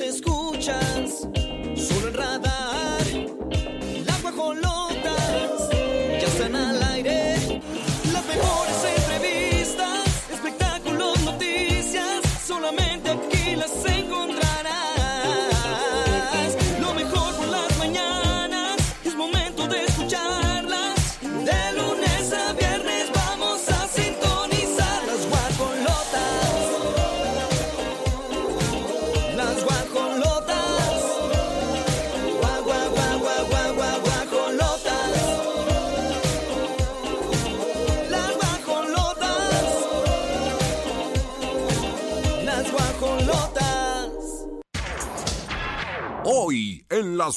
escuchas, 0.00 1.15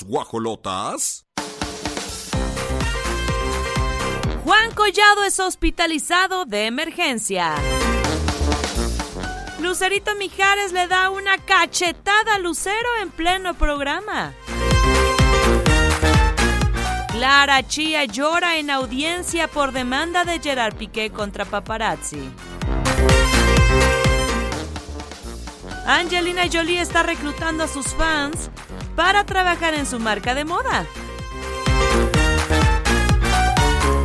guajolotas. 0.03 1.25
Juan 4.43 4.71
Collado 4.73 5.23
es 5.25 5.39
hospitalizado 5.39 6.45
de 6.45 6.67
emergencia. 6.67 7.55
Lucerito 9.59 10.15
Mijares 10.15 10.71
le 10.71 10.87
da 10.87 11.09
una 11.09 11.37
cachetada 11.37 12.35
a 12.35 12.39
Lucero 12.39 12.89
en 13.01 13.09
pleno 13.09 13.53
programa. 13.55 14.33
Clara 17.11 17.67
Chía 17.67 18.05
llora 18.05 18.57
en 18.57 18.69
audiencia 18.69 19.47
por 19.47 19.71
demanda 19.71 20.23
de 20.23 20.39
Gerard 20.39 20.75
Piqué 20.75 21.09
contra 21.09 21.45
paparazzi. 21.45 22.31
Angelina 25.85 26.43
Jolie 26.51 26.79
está 26.79 27.01
reclutando 27.01 27.63
a 27.63 27.67
sus 27.67 27.87
fans 27.95 28.51
para 28.95 29.25
trabajar 29.25 29.73
en 29.73 29.85
su 29.85 29.99
marca 29.99 30.35
de 30.35 30.45
moda. 30.45 30.85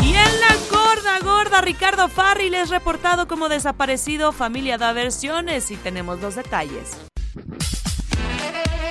Y 0.03 0.15
en 0.15 0.41
la 0.41 0.57
gorda, 0.71 1.19
gorda, 1.21 1.61
Ricardo 1.61 2.09
Farril 2.09 2.55
es 2.55 2.71
reportado 2.71 3.27
como 3.29 3.49
desaparecido. 3.49 4.33
Familia 4.33 4.79
da 4.79 4.93
versiones 4.93 5.71
y 5.71 5.77
tenemos 5.77 6.21
los 6.21 6.35
detalles. 6.35 6.97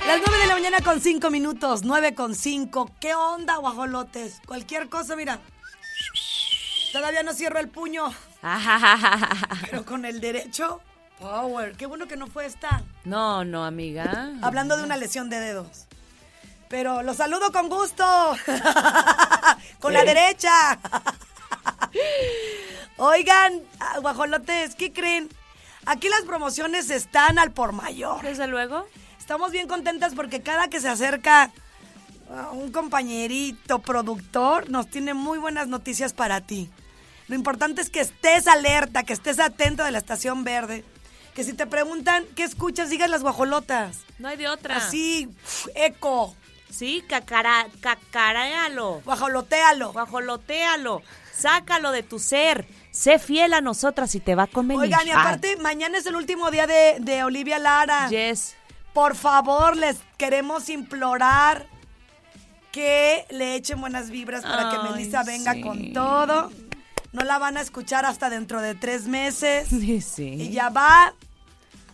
Las 0.06 0.20
9 0.28 0.42
de 0.42 0.48
la 0.48 0.54
mañana 0.54 0.78
con 0.84 1.00
5 1.00 1.30
minutos, 1.30 1.84
9 1.84 2.14
con 2.14 2.36
5. 2.36 2.92
¿Qué 3.00 3.16
onda, 3.16 3.56
guajolotes? 3.56 4.42
Cualquier 4.46 4.90
cosa, 4.90 5.16
mira. 5.16 5.40
Todavía 6.92 7.24
no 7.24 7.34
cierro 7.34 7.60
el 7.60 7.70
puño, 7.70 8.14
pero 9.62 9.84
con 9.84 10.06
el 10.06 10.22
derecho, 10.22 10.82
power. 11.24 11.76
Qué 11.78 11.86
bueno 11.86 12.08
que 12.08 12.18
no 12.18 12.28
fue 12.28 12.46
esta. 12.46 12.84
No, 13.06 13.46
no, 13.46 13.64
amiga. 13.64 14.32
Hablando 14.42 14.76
de 14.76 14.84
una 14.84 14.98
lesión 14.98 15.30
de 15.30 15.40
dedos. 15.40 15.88
Pero 16.68 17.02
los 17.02 17.18
saludo 17.18 17.52
con 17.52 17.70
gusto. 17.70 18.04
con 19.80 19.94
la 19.94 20.04
derecha. 20.04 20.52
Oigan, 22.98 23.62
guajolotes, 24.02 24.76
¿qué 24.76 24.92
creen? 24.92 25.30
Aquí 25.86 26.10
las 26.10 26.24
promociones 26.24 26.90
están 26.90 27.40
al 27.40 27.52
por 27.52 27.72
mayor. 27.72 28.22
Desde 28.22 28.48
luego. 28.48 28.86
Estamos 29.18 29.52
bien 29.52 29.70
contentas 29.70 30.14
porque 30.16 30.42
cada 30.42 30.68
que 30.68 30.82
se 30.82 30.90
acerca 30.90 31.52
un 32.52 32.72
compañerito 32.72 33.80
productor 33.80 34.70
nos 34.70 34.90
tiene 34.90 35.14
muy 35.14 35.38
buenas 35.38 35.68
noticias 35.68 36.12
para 36.12 36.42
ti. 36.42 36.70
Lo 37.30 37.36
importante 37.36 37.82
es 37.82 37.90
que 37.90 38.02
estés 38.02 38.48
alerta, 38.48 39.04
que 39.04 39.14
estés 39.14 39.40
atento 39.40 39.86
de 39.86 39.92
la 39.92 39.98
estación 39.98 40.44
verde. 40.44 40.84
Que 41.34 41.44
si 41.44 41.54
te 41.54 41.66
preguntan 41.66 42.26
qué 42.36 42.44
escuchas, 42.44 42.90
digas 42.90 43.10
las 43.10 43.24
guajolotas. 43.24 44.02
No 44.20 44.28
hay 44.28 44.38
de 44.38 44.48
otra. 44.48 44.78
Así, 44.78 45.30
eco, 45.76 46.36
Sí, 46.74 47.04
cacara, 47.08 47.68
cacaréalo. 47.82 49.02
guajolotealo. 49.06 49.94
Guajolotealo. 49.94 51.04
Sácalo 51.32 51.92
de 51.92 52.02
tu 52.02 52.18
ser. 52.18 52.68
Sé 52.90 53.20
fiel 53.20 53.54
a 53.54 53.62
nosotras 53.62 54.16
y 54.16 54.20
te 54.20 54.34
va 54.34 54.44
a 54.44 54.48
convenir. 54.48 54.82
Oigan, 54.82 55.08
y 55.08 55.12
aparte, 55.12 55.56
mañana 55.58 56.00
es 56.00 56.08
el 56.08 56.16
último 56.16 56.50
día 56.50 56.66
de, 56.66 56.98
de 57.00 57.24
Olivia 57.24 57.60
Lara. 57.60 58.06
Ah, 58.06 58.10
yes. 58.10 58.56
Por 58.92 59.16
favor, 59.16 59.78
les 59.78 59.98
queremos 60.18 60.70
implorar 60.70 61.68
que 62.72 63.26
le 63.30 63.54
echen 63.56 63.80
buenas 63.80 64.10
vibras 64.10 64.42
para 64.42 64.72
que 64.72 64.80
Melissa 64.80 65.24
venga 65.24 65.54
sí. 65.54 65.62
con 65.62 65.94
todo. 65.94 66.52
No 67.12 67.24
la 67.24 67.38
van 67.38 67.58
a 67.58 67.62
escuchar 67.62 68.04
hasta 68.06 68.32
dentro 68.32 68.62
de 68.62 68.74
tres 68.74 69.06
meses. 69.06 69.68
Sí, 69.70 70.02
sí. 70.16 70.34
Y 70.40 70.50
ya 70.50 70.70
va 70.70 71.14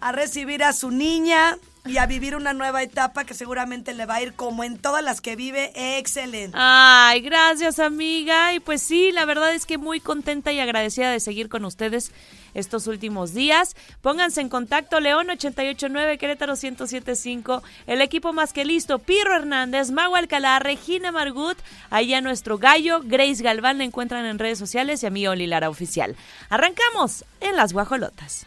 a 0.02 0.12
recibir 0.12 0.64
a 0.64 0.74
su 0.74 0.92
niña 0.92 1.58
y 1.86 1.98
a 1.98 2.06
vivir 2.06 2.36
una 2.36 2.54
nueva 2.54 2.84
etapa 2.84 3.24
que 3.24 3.34
seguramente 3.34 3.94
le 3.94 4.06
va 4.06 4.16
a 4.16 4.22
ir 4.22 4.34
como 4.34 4.64
en 4.64 4.78
todas 4.78 5.04
las 5.04 5.22
que 5.22 5.36
vive, 5.36 5.72
excelente. 5.98 6.58
Ay, 6.60 7.22
gracias 7.22 7.80
amiga. 7.80 8.54
Y 8.54 8.60
pues 8.60 8.82
sí, 8.82 9.12
la 9.12 9.26
verdad 9.26 9.54
es 9.54 9.66
que 9.66 9.78
muy 9.78 10.00
contenta 10.00 10.52
y 10.52 10.60
agradecida 10.60 11.12
de 11.12 11.20
seguir 11.20 11.50
con 11.50 11.66
ustedes 11.66 12.12
estos 12.54 12.88
últimos 12.88 13.34
días. 13.34 13.76
Pónganse 14.02 14.42
en 14.42 14.50
contacto 14.50 15.00
León 15.00 15.30
889 15.30 16.18
Querétaro 16.18 16.54
1075, 16.54 17.64
el 17.88 18.02
equipo 18.02 18.34
más 18.34 18.54
que 18.54 18.66
listo, 18.66 19.00
Pirro 19.00 19.36
Hernández, 19.36 19.92
Mago 19.92 20.16
Alcalá, 20.16 20.60
Regina 20.60 21.12
Margut, 21.12 21.58
allá 21.90 22.22
nuestro 22.22 22.58
gallo, 22.58 23.02
Grace 23.04 23.42
Galván, 23.42 23.78
la 23.78 23.84
encuentran 23.84 24.26
en 24.26 24.40
redes 24.40 24.60
sociales 24.60 25.02
y 25.04 25.06
a 25.06 25.10
mí 25.10 25.28
Oli 25.28 25.48
Lara 25.48 25.70
Oficial. 25.70 26.16
Arrancamos 26.50 27.26
en 27.40 27.56
Las 27.56 27.74
Guajolotas. 27.74 28.46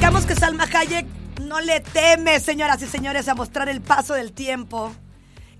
Platicamos 0.00 0.24
que 0.24 0.34
Salma 0.34 0.64
Hayek 0.64 1.04
no 1.42 1.60
le 1.60 1.80
teme, 1.80 2.40
señoras 2.40 2.80
y 2.80 2.86
señores, 2.86 3.28
a 3.28 3.34
mostrar 3.34 3.68
el 3.68 3.82
paso 3.82 4.14
del 4.14 4.32
tiempo 4.32 4.92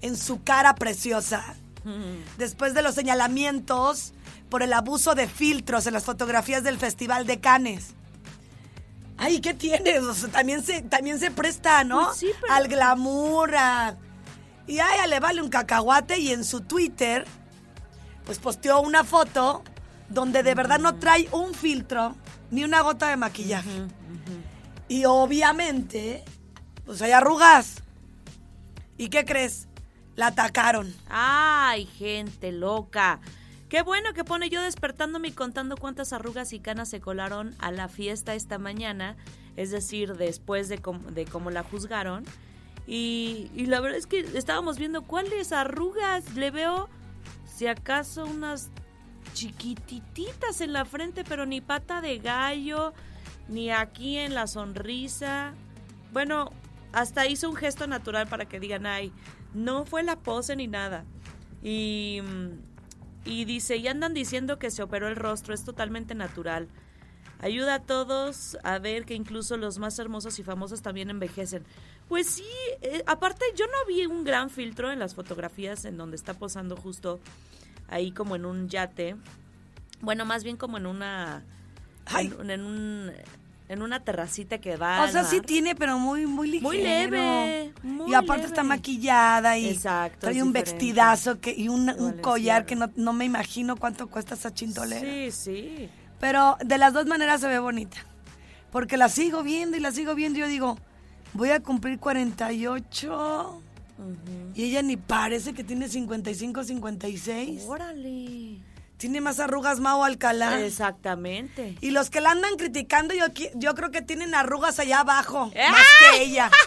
en 0.01 0.17
su 0.17 0.43
cara 0.43 0.75
preciosa. 0.77 1.45
Después 2.39 2.73
de 2.73 2.81
los 2.81 2.95
señalamientos 2.95 4.15
por 4.49 4.63
el 4.63 4.73
abuso 4.73 5.15
de 5.15 5.29
filtros 5.29 5.87
en 5.87 5.93
las 5.93 6.05
fotografías 6.05 6.65
del 6.65 6.79
Festival 6.79 7.27
de 7.27 7.39
Cannes. 7.39 7.89
Ay, 9.19 9.43
¿qué 9.43 9.53
tienes? 9.53 10.01
O 10.05 10.15
sea, 10.15 10.31
también 10.31 10.65
se, 10.65 10.81
también 10.81 11.21
se 11.21 11.31
presta, 11.31 11.85
¿no? 11.85 12.07
Pues 12.07 12.17
sí, 12.17 12.29
pero- 12.41 12.55
Al 12.55 12.67
glamour. 12.69 13.55
a- 13.55 13.99
Y 14.67 14.79
a 14.79 14.95
ella 14.95 15.07
le 15.07 15.21
vale 15.21 15.43
un 15.43 15.51
cacahuate 15.51 16.19
y 16.19 16.33
en 16.33 16.45
su 16.45 16.63
Twitter, 16.63 17.27
pues 18.25 18.39
posteó 18.39 18.81
una 18.81 19.05
foto 19.05 19.63
donde 20.09 20.43
de 20.43 20.55
verdad 20.55 20.79
no 20.79 20.95
trae 20.95 21.29
un 21.31 21.53
filtro 21.53 22.17
ni 22.51 22.65
una 22.65 22.81
gota 22.81 23.09
de 23.11 23.17
maquillaje. 23.19 23.69
Y 24.91 25.05
obviamente, 25.05 26.25
pues 26.85 27.01
hay 27.01 27.13
arrugas. 27.13 27.85
¿Y 28.99 29.09
qué 29.09 29.25
crees? 29.25 29.69
La 30.17 30.27
atacaron. 30.27 30.93
Ay, 31.09 31.87
gente 31.87 32.51
loca. 32.51 33.21
Qué 33.69 33.83
bueno 33.83 34.15
que 34.15 34.25
pone 34.25 34.51
yo 34.51 34.61
despertándome 34.61 35.29
y 35.29 35.33
contando 35.33 35.77
cuántas 35.77 36.13
arrugas 36.13 36.53
y 36.53 36.59
canas 36.59 36.89
se 36.89 37.01
colaron 37.01 37.55
a 37.61 37.71
la 37.71 37.87
fiesta 37.87 38.35
esta 38.35 38.59
mañana, 38.59 39.17
es 39.55 39.71
decir, 39.71 40.17
después 40.17 40.69
de, 40.69 40.83
de 41.13 41.25
cómo 41.25 41.53
la 41.53 41.63
juzgaron. 41.63 42.25
Y, 42.89 43.49
y 43.55 43.67
la 43.67 43.81
verdad 43.81 43.97
es 43.97 44.09
que 44.09 44.19
estábamos 44.19 44.77
viendo 44.77 45.03
cuáles 45.03 45.53
arrugas. 45.53 46.35
Le 46.35 46.51
veo, 46.51 46.89
si 47.47 47.69
acaso, 47.69 48.25
unas 48.25 48.71
chiquititas 49.35 50.61
en 50.61 50.73
la 50.73 50.85
frente, 50.85 51.23
pero 51.23 51.47
ni 51.47 51.61
pata 51.61 52.01
de 52.01 52.19
gallo, 52.19 52.93
ni 53.51 53.71
aquí 53.71 54.17
en 54.17 54.35
la 54.35 54.47
sonrisa. 54.47 55.53
Bueno, 56.13 56.51
hasta 56.93 57.27
hizo 57.27 57.51
un 57.51 57.57
gesto 57.57 57.87
natural 57.87 58.27
para 58.29 58.47
que 58.47 58.61
digan, 58.61 58.87
ay, 58.87 59.13
no 59.55 59.85
fue 59.85 60.03
la 60.03 60.17
pose 60.17 60.57
ni 60.57 60.67
nada. 60.67 61.05
Y, 61.63 62.21
y 63.25 63.45
dice, 63.45 63.77
y 63.77 63.89
andan 63.89 64.15
diciendo 64.15 64.59
que 64.59 64.71
se 64.71 64.83
operó 64.83 65.09
el 65.09 65.17
rostro, 65.17 65.53
es 65.53 65.65
totalmente 65.65 66.15
natural. 66.15 66.69
Ayuda 67.43 67.77
a 67.77 67.83
todos 67.83 68.59
a 68.65 68.79
ver 68.79 69.05
que 69.05 69.15
incluso 69.15 69.57
los 69.57 69.79
más 69.79 69.99
hermosos 69.99 70.39
y 70.39 70.43
famosos 70.43 70.83
también 70.83 71.11
envejecen. 71.11 71.65
Pues 72.09 72.27
sí, 72.27 72.45
eh, 72.83 73.03
aparte 73.07 73.45
yo 73.57 73.67
no 73.67 73.87
vi 73.89 74.05
un 74.05 74.25
gran 74.25 74.51
filtro 74.51 74.91
en 74.91 74.99
las 74.99 75.15
fotografías 75.15 75.85
en 75.85 75.97
donde 75.97 76.17
está 76.17 76.35
posando 76.35 76.77
justo 76.77 77.19
ahí 77.89 78.13
como 78.13 78.37
en 78.37 78.45
un 78.45 78.69
yate. 78.69 79.17
Bueno, 80.01 80.25
más 80.25 80.45
bien 80.45 80.57
como 80.57 80.77
en 80.77 80.87
una... 80.87 81.45
En 82.19 82.65
un... 82.65 83.13
en 83.71 83.83
una 83.83 84.01
terracita 84.01 84.59
que 84.59 84.77
va 84.77 85.05
O 85.05 85.09
sea, 85.09 85.23
sí 85.23 85.41
tiene, 85.41 85.77
pero 85.77 85.97
muy, 85.97 86.27
muy 86.27 86.49
ligero. 86.51 86.69
Muy 86.69 86.79
leve, 86.83 87.73
muy 87.85 88.11
y 88.11 88.15
aparte 88.15 88.43
leve. 88.43 88.49
está 88.49 88.65
maquillada 88.65 89.57
y 89.59 89.69
Exacto, 89.69 90.19
trae 90.23 90.43
un 90.43 90.49
diferente. 90.53 90.73
vestidazo 90.73 91.41
que, 91.41 91.55
y 91.57 91.69
un, 91.69 92.19
collar 92.21 92.67
que 92.67 92.75
no, 92.75 92.91
no 92.97 93.13
me 93.13 93.25
imagino 93.25 93.77
cuánto 93.77 94.09
cuesta 94.09 94.35
esa 94.35 94.53
chintolera. 94.53 95.01
Sí, 95.01 95.31
sí. 95.31 95.89
Pero 96.19 96.57
de 96.65 96.79
las 96.79 96.93
dos 96.93 97.07
maneras 97.07 97.41
se 97.43 97.47
ve 97.47 97.61
bonita. 97.61 97.99
Porque 98.73 98.97
la 98.97 99.09
sigo 99.09 99.45
viendo 99.45 99.77
y 99.77 99.81
la 99.81 99.93
sigo 99.93 100.17
viendo 100.17 100.39
y 100.39 100.43
yo 100.43 100.49
digo, 100.49 100.77
voy 101.33 101.51
a 101.51 101.61
cumplir 101.61 102.01
48 102.01 103.63
y 104.55 104.65
ella 104.65 104.83
ni 104.83 104.97
parece 104.97 105.53
que 105.53 105.63
tiene 105.63 105.89
55, 105.89 106.65
56. 106.65 107.63
Órale. 107.69 108.59
Tiene 109.01 109.21
más 109.21 109.41
arrugas 109.41 109.81
Mau 109.81 110.05
Alcalá. 110.05 110.61
Exactamente. 110.65 111.75
Y 111.81 111.91
los 111.91 112.11
que 112.11 112.21
la 112.21 112.31
andan 112.31 112.55
criticando, 112.57 113.15
yo, 113.15 113.25
yo 113.55 113.75
creo 113.75 113.91
que 113.91 114.03
tienen 114.03 114.35
arrugas 114.35 114.79
allá 114.79 115.01
abajo, 115.01 115.51
¡Ah! 115.57 115.71
más 115.73 115.87
que 116.13 116.23
ella. 116.23 116.51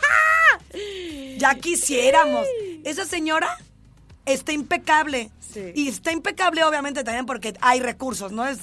Ya 1.37 1.55
quisiéramos. 1.55 2.45
Esa 2.83 3.05
señora 3.05 3.57
está 4.25 4.51
impecable. 4.53 5.29
Sí. 5.39 5.71
Y 5.75 5.87
está 5.87 6.11
impecable, 6.11 6.63
obviamente, 6.63 7.03
también 7.03 7.25
porque 7.25 7.53
hay 7.61 7.79
recursos, 7.79 8.31
¿no? 8.31 8.47
Es, 8.47 8.59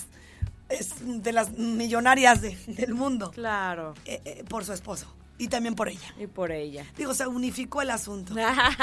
es 0.69 0.95
de 1.23 1.33
las 1.33 1.53
millonarias 1.53 2.41
de- 2.41 2.57
del 2.67 2.95
mundo. 2.95 3.31
Claro. 3.33 3.95
Eh, 4.05 4.21
eh, 4.25 4.45
por 4.49 4.65
su 4.65 4.73
esposo. 4.73 5.07
Y 5.39 5.49
también 5.49 5.75
por 5.75 5.89
ella. 5.89 6.15
Y 6.19 6.27
por 6.27 6.53
ella. 6.53 6.85
Digo, 6.99 7.15
se 7.15 7.27
unificó 7.27 7.81
el 7.83 7.91
asunto. 7.91 8.35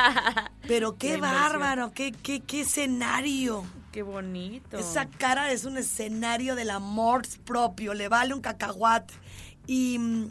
Pero 0.67 0.97
qué 0.97 1.17
bárbaro, 1.17 1.91
qué, 1.93 2.11
qué, 2.11 2.39
qué 2.41 2.61
escenario. 2.61 3.63
Qué 3.97 4.03
bonito. 4.03 4.77
Esa 4.77 5.09
cara 5.09 5.51
es 5.51 5.65
un 5.65 5.75
escenario 5.75 6.53
del 6.53 6.69
amor 6.69 7.23
propio, 7.43 7.95
le 7.95 8.07
vale 8.09 8.35
un 8.35 8.41
cacahuate. 8.41 9.11
Y, 9.65 9.97
mm, 9.97 10.27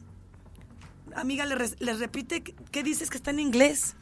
amiga, 1.17 1.45
le, 1.47 1.57
res- 1.57 1.75
le 1.81 1.93
repite, 1.95 2.45
¿qué- 2.45 2.55
¿qué 2.71 2.85
dices 2.85 3.11
que 3.11 3.17
está 3.17 3.33
en 3.33 3.41
inglés? 3.41 3.97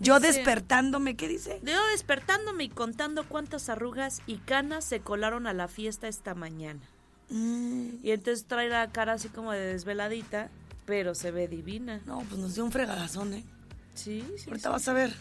Yo 0.00 0.18
Dice- 0.20 0.32
despertándome, 0.32 1.16
¿qué 1.16 1.28
dice? 1.28 1.60
Yo 1.64 1.86
despertándome 1.88 2.64
y 2.64 2.68
contando 2.70 3.28
cuántas 3.28 3.68
arrugas 3.68 4.22
y 4.26 4.38
canas 4.38 4.86
se 4.86 5.00
colaron 5.00 5.46
a 5.46 5.52
la 5.52 5.68
fiesta 5.68 6.08
esta 6.08 6.34
mañana. 6.34 6.80
Mm, 7.28 7.96
Y 8.02 8.10
entonces 8.10 8.46
trae 8.46 8.70
la 8.70 8.90
cara 8.90 9.12
así 9.12 9.28
como 9.28 9.52
de 9.52 9.60
desveladita, 9.66 10.48
pero 10.86 11.14
se 11.14 11.30
ve 11.30 11.46
divina. 11.46 12.00
no, 12.06 12.20
pues 12.20 12.40
nos 12.40 12.54
dio 12.54 12.64
un 12.64 12.72
fregadazón, 12.72 13.34
¿eh? 13.34 13.44
Sí, 13.92 14.24
sí. 14.38 14.44
Ahorita 14.48 14.70
vas 14.70 14.88
a 14.88 14.94
ver. 14.94 15.14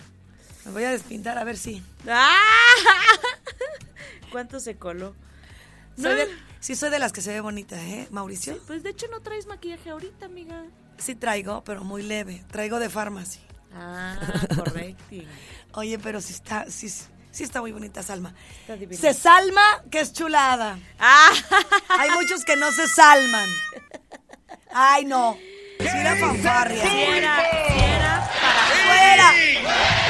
Me 0.64 0.72
voy 0.72 0.86
a 0.86 0.92
despintar 0.92 1.38
a 1.38 1.44
ver 1.44 1.58
si. 1.58 1.84
¡Ah! 2.08 2.40
¿Cuánto 4.34 4.60
se 4.60 4.76
coló? 4.78 5.16
Soy 5.96 6.04
No. 6.06 6.10
de- 6.16 6.28
sí, 6.60 6.76
soy 6.76 6.90
de 6.90 6.98
las 7.00 7.14
que 7.14 7.22
se 7.22 7.32
ve 7.32 7.40
bonita, 7.40 7.80
¿eh, 7.80 8.08
Mauricio? 8.12 8.58
Pues 8.66 8.82
de 8.84 8.90
hecho 8.90 9.06
no 9.12 9.22
traes 9.22 9.46
maquillaje 9.46 9.92
ahorita, 9.92 10.26
amiga. 10.26 10.64
Sí 10.98 11.14
traigo, 11.16 11.64
pero 11.64 11.84
muy 11.84 12.02
leve. 12.04 12.44
Traigo 12.52 12.80
de 12.80 12.90
farmacia. 12.90 13.42
Ah, 13.76 14.18
correcto. 14.56 15.04
Oye, 15.74 16.00
pero 16.00 16.20
sí 16.20 16.34
está, 16.34 16.66
sí, 16.70 16.90
sí 16.90 17.44
está 17.44 17.62
muy 17.62 17.72
bonita 17.72 18.02
Salma. 18.02 18.34
Está 18.62 18.76
divina. 18.76 19.00
Se 19.00 19.14
salma, 19.14 19.62
que 19.92 20.00
es 20.00 20.14
chulada. 20.14 20.80
Ah, 21.00 21.30
Hay 22.00 22.10
muchos 22.12 22.44
que 22.44 22.56
no 22.56 22.72
se 22.72 22.88
salman. 22.88 23.50
Ay, 24.74 25.06
no. 25.06 25.38
Sí 25.80 25.88
era 25.88 26.16
fanfarria. 26.16 26.82
si 26.84 26.88
era, 27.02 27.38
si 27.68 27.84
era 27.84 28.32
para 28.42 28.86
¡Fuera! 28.88 30.03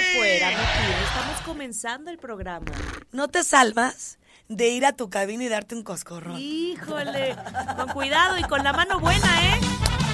Oye, 0.00 0.40
¿cómo 0.40 0.56
que 0.58 0.78
fuera? 0.80 1.02
Estamos 1.04 1.40
comenzando 1.44 2.10
el 2.10 2.18
programa. 2.18 2.66
No 3.12 3.28
te 3.28 3.44
salvas 3.44 4.18
de 4.48 4.68
ir 4.68 4.84
a 4.86 4.92
tu 4.92 5.10
cabina 5.10 5.44
y 5.44 5.48
darte 5.48 5.74
un 5.74 5.82
coscorrón. 5.82 6.38
Híjole, 6.38 7.36
con 7.76 7.88
cuidado 7.90 8.38
y 8.38 8.42
con 8.42 8.64
la 8.64 8.72
mano 8.72 8.98
buena, 8.98 9.54
¿eh? 9.54 9.60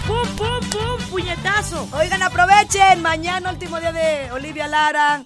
¡Pum, 0.07 0.29
pum, 0.37 0.61
pum! 0.71 1.11
¡Puñetazo! 1.11 1.89
Oigan, 1.93 2.23
aprovechen. 2.23 3.03
Mañana, 3.03 3.51
último 3.51 3.81
día 3.81 3.93
de 3.93 4.31
Olivia 4.33 4.69
Lara. 4.69 5.25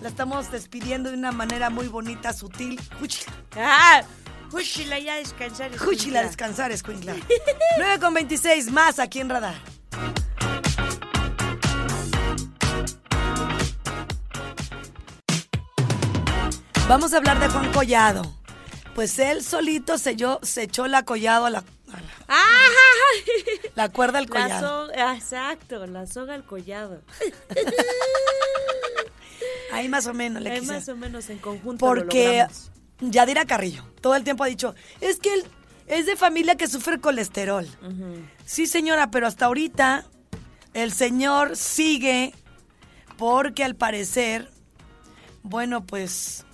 La 0.00 0.08
estamos 0.08 0.50
despidiendo 0.50 1.10
de 1.10 1.16
una 1.16 1.32
manera 1.32 1.70
muy 1.70 1.88
bonita, 1.88 2.32
sutil. 2.32 2.80
Júchila. 2.98 3.32
¡Ah! 3.56 4.02
Júchila 4.50 4.98
ya 4.98 5.16
descansar. 5.16 5.76
Júchila, 5.76 6.22
descansar, 6.22 6.72
escuincla. 6.72 7.14
9 7.78 7.98
con 8.00 8.14
26 8.14 8.70
más 8.70 8.98
aquí 8.98 9.20
en 9.20 9.30
Radar. 9.30 9.54
Vamos 16.92 17.14
a 17.14 17.16
hablar 17.16 17.40
de 17.40 17.48
Juan 17.48 17.72
Collado. 17.72 18.22
Pues 18.94 19.18
él 19.18 19.42
solito 19.42 19.96
se, 19.96 20.14
yo- 20.14 20.40
se 20.42 20.64
echó 20.64 20.86
la 20.88 21.04
collado 21.06 21.46
a 21.46 21.50
la, 21.50 21.60
a 21.88 21.92
la, 22.28 22.36
la 23.74 23.88
cuerda 23.88 24.18
al 24.18 24.26
La 24.26 24.30
collado. 24.30 24.92
exacto, 24.92 25.86
la 25.86 26.06
soga 26.06 26.34
al 26.34 26.44
collado. 26.44 27.00
Ahí 29.72 29.88
más 29.88 30.06
o 30.06 30.12
menos 30.12 30.42
le 30.42 30.50
Ahí 30.50 30.60
más 30.66 30.86
o 30.90 30.94
menos 30.94 31.30
en 31.30 31.38
conjunto 31.38 31.82
lo 31.94 31.94
Porque 32.02 32.26
logramos. 32.40 32.70
Yadira 33.00 33.46
Carrillo 33.46 33.86
todo 34.02 34.14
el 34.14 34.22
tiempo 34.22 34.44
ha 34.44 34.48
dicho, 34.48 34.74
es 35.00 35.18
que 35.18 35.32
él 35.32 35.44
es 35.86 36.04
de 36.04 36.14
familia 36.16 36.56
que 36.56 36.68
sufre 36.68 37.00
colesterol. 37.00 37.66
Sí, 38.44 38.66
señora, 38.66 39.10
pero 39.10 39.26
hasta 39.26 39.46
ahorita 39.46 40.04
el 40.74 40.92
señor 40.92 41.56
sigue 41.56 42.34
porque 43.16 43.64
al 43.64 43.76
parecer, 43.76 44.50
bueno, 45.42 45.86
pues 45.86 46.44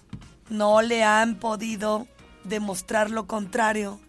no 0.49 0.83
le 0.83 1.05
han 1.05 1.37
podido 1.37 2.07
demostrar 2.45 3.11
lo 3.11 3.27
contrario 3.27 4.01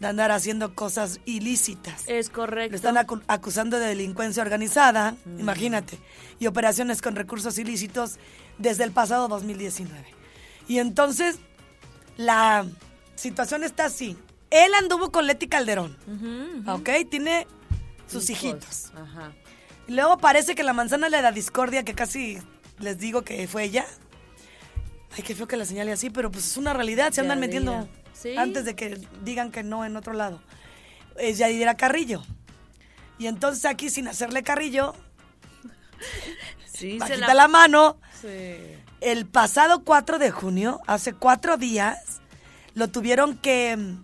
de 0.00 0.08
andar 0.08 0.30
haciendo 0.30 0.74
cosas 0.74 1.20
ilícitas. 1.24 2.04
Es 2.06 2.28
correcto. 2.28 2.72
Le 2.72 2.76
están 2.76 2.96
acu- 2.96 3.22
acusando 3.28 3.78
de 3.78 3.86
delincuencia 3.86 4.42
organizada, 4.42 5.16
imagínate, 5.38 5.98
y 6.38 6.46
operaciones 6.48 7.00
con 7.00 7.16
recursos 7.16 7.56
ilícitos 7.58 8.18
desde 8.58 8.84
el 8.84 8.92
pasado 8.92 9.28
2019. 9.28 10.04
Y 10.68 10.78
entonces, 10.80 11.38
la 12.16 12.66
situación 13.14 13.64
está 13.64 13.86
así. 13.86 14.16
Él 14.50 14.72
anduvo 14.80 15.10
con 15.10 15.26
Leti 15.26 15.48
Calderón, 15.48 15.96
¿ok? 16.66 16.88
Tiene 17.10 17.46
sus 18.06 18.28
hijitos. 18.30 18.92
Ajá. 18.94 19.32
Luego 19.88 20.18
parece 20.18 20.54
que 20.54 20.62
la 20.62 20.72
manzana 20.72 21.08
le 21.08 21.22
da 21.22 21.32
discordia, 21.32 21.84
que 21.84 21.94
casi 21.94 22.38
les 22.78 22.98
digo 22.98 23.22
que 23.22 23.46
fue 23.48 23.64
ella. 23.64 23.86
Ay, 25.14 25.22
qué 25.22 25.34
feo 25.34 25.46
que 25.48 25.56
la 25.56 25.64
señale 25.64 25.92
así, 25.92 26.10
pero 26.10 26.30
pues 26.30 26.46
es 26.46 26.56
una 26.56 26.72
realidad, 26.72 27.12
se 27.12 27.20
andan 27.20 27.40
Yadira. 27.40 27.60
metiendo 27.60 27.88
Sí. 28.12 28.36
antes 28.36 28.64
de 28.64 28.74
que 28.74 29.00
digan 29.22 29.50
que 29.50 29.62
no 29.62 29.84
en 29.84 29.96
otro 29.96 30.12
lado. 30.14 30.40
Es 31.18 31.38
Yadira 31.38 31.74
Carrillo. 31.76 32.22
Y 33.18 33.26
entonces 33.26 33.64
aquí, 33.64 33.88
sin 33.90 34.08
hacerle 34.08 34.42
carrillo, 34.42 34.94
Sí, 36.72 36.98
se 37.06 37.16
la... 37.16 37.32
la 37.34 37.48
mano, 37.48 37.98
Sí. 38.20 38.28
el 39.00 39.26
pasado 39.26 39.82
4 39.84 40.18
de 40.18 40.30
junio, 40.30 40.80
hace 40.86 41.14
cuatro 41.14 41.56
días, 41.56 42.20
lo 42.74 42.88
tuvieron 42.88 43.36
que 43.38 43.74
mm, 43.76 44.02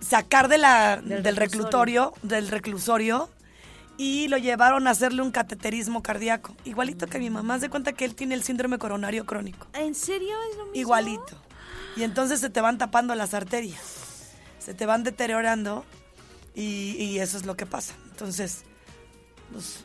sacar 0.00 0.48
de 0.48 0.56
la, 0.58 0.96
Del 1.02 1.22
del, 1.22 1.36
reclusorio, 1.36 2.14
del 2.22 2.48
reclusorio 2.48 3.28
y 3.98 4.28
lo 4.28 4.38
llevaron 4.38 4.86
a 4.86 4.90
hacerle 4.92 5.20
un 5.22 5.30
cateterismo 5.32 6.02
cardíaco. 6.02 6.56
Igualito 6.64 7.06
que 7.08 7.18
mi 7.18 7.28
mamá, 7.28 7.58
de 7.58 7.68
cuenta 7.68 7.92
que 7.92 8.04
él 8.06 8.14
tiene 8.14 8.34
el 8.34 8.42
síndrome 8.42 8.78
coronario 8.78 9.26
crónico. 9.26 9.66
¿En 9.74 9.94
serio 9.94 10.34
es 10.50 10.56
lo 10.56 10.64
mismo? 10.66 10.80
Igualito. 10.80 11.42
Y 11.96 12.04
entonces 12.04 12.38
se 12.40 12.48
te 12.48 12.60
van 12.60 12.78
tapando 12.78 13.14
las 13.16 13.34
arterias, 13.34 13.80
se 14.60 14.72
te 14.72 14.86
van 14.86 15.02
deteriorando 15.02 15.84
y, 16.54 16.92
y 16.96 17.18
eso 17.18 17.36
es 17.36 17.44
lo 17.44 17.56
que 17.56 17.66
pasa. 17.66 17.94
Entonces, 18.10 18.62
pues, 19.52 19.80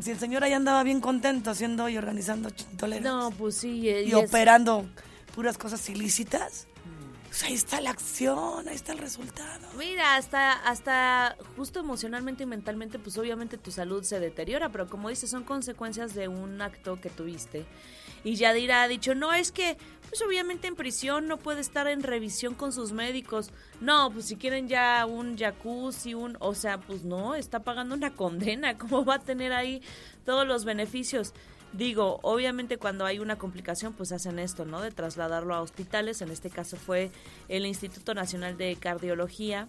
si 0.00 0.12
el 0.12 0.18
señor 0.20 0.44
ahí 0.44 0.52
andaba 0.52 0.82
bien 0.84 1.00
contento 1.00 1.50
haciendo 1.50 1.88
y 1.88 1.98
organizando 1.98 2.50
chintoleras 2.50 3.02
No, 3.04 3.30
pues 3.32 3.56
sí. 3.56 3.88
y 3.88 4.14
operando 4.14 4.88
puras 5.34 5.58
cosas 5.58 5.88
ilícitas, 5.88 6.68
pues 7.30 7.44
ahí 7.44 7.54
está 7.54 7.80
la 7.80 7.90
acción, 7.90 8.66
ahí 8.66 8.74
está 8.74 8.90
el 8.90 8.98
resultado. 8.98 9.68
Mira, 9.78 10.16
hasta, 10.16 10.52
hasta 10.52 11.36
justo 11.56 11.78
emocionalmente 11.78 12.42
y 12.42 12.46
mentalmente, 12.46 12.98
pues 12.98 13.16
obviamente 13.18 13.56
tu 13.56 13.70
salud 13.70 14.02
se 14.02 14.18
deteriora, 14.18 14.70
pero 14.70 14.88
como 14.88 15.08
dices, 15.08 15.30
son 15.30 15.44
consecuencias 15.44 16.12
de 16.12 16.26
un 16.26 16.60
acto 16.60 17.00
que 17.00 17.08
tuviste. 17.08 17.66
Y 18.24 18.34
Yadira 18.34 18.82
ha 18.82 18.88
dicho, 18.88 19.14
no, 19.14 19.32
es 19.32 19.52
que, 19.52 19.78
pues 20.08 20.20
obviamente 20.22 20.66
en 20.66 20.74
prisión 20.74 21.28
no 21.28 21.36
puede 21.36 21.60
estar 21.60 21.86
en 21.86 22.02
revisión 22.02 22.56
con 22.56 22.72
sus 22.72 22.90
médicos. 22.90 23.52
No, 23.80 24.10
pues 24.12 24.26
si 24.26 24.34
quieren 24.34 24.66
ya 24.66 25.06
un 25.06 25.38
jacuzzi, 25.38 26.14
un, 26.14 26.36
o 26.40 26.56
sea, 26.56 26.78
pues 26.78 27.04
no, 27.04 27.36
está 27.36 27.60
pagando 27.60 27.94
una 27.94 28.10
condena, 28.10 28.76
¿cómo 28.76 29.04
va 29.04 29.14
a 29.14 29.20
tener 29.20 29.52
ahí 29.52 29.82
todos 30.24 30.48
los 30.48 30.64
beneficios? 30.64 31.32
Digo, 31.72 32.18
obviamente 32.22 32.78
cuando 32.78 33.04
hay 33.04 33.18
una 33.18 33.36
complicación, 33.36 33.92
pues 33.92 34.12
hacen 34.12 34.38
esto, 34.38 34.64
¿no? 34.64 34.80
De 34.80 34.90
trasladarlo 34.90 35.54
a 35.54 35.60
hospitales. 35.60 36.20
En 36.20 36.30
este 36.30 36.50
caso 36.50 36.76
fue 36.76 37.10
el 37.48 37.66
Instituto 37.66 38.14
Nacional 38.14 38.56
de 38.56 38.76
Cardiología. 38.76 39.68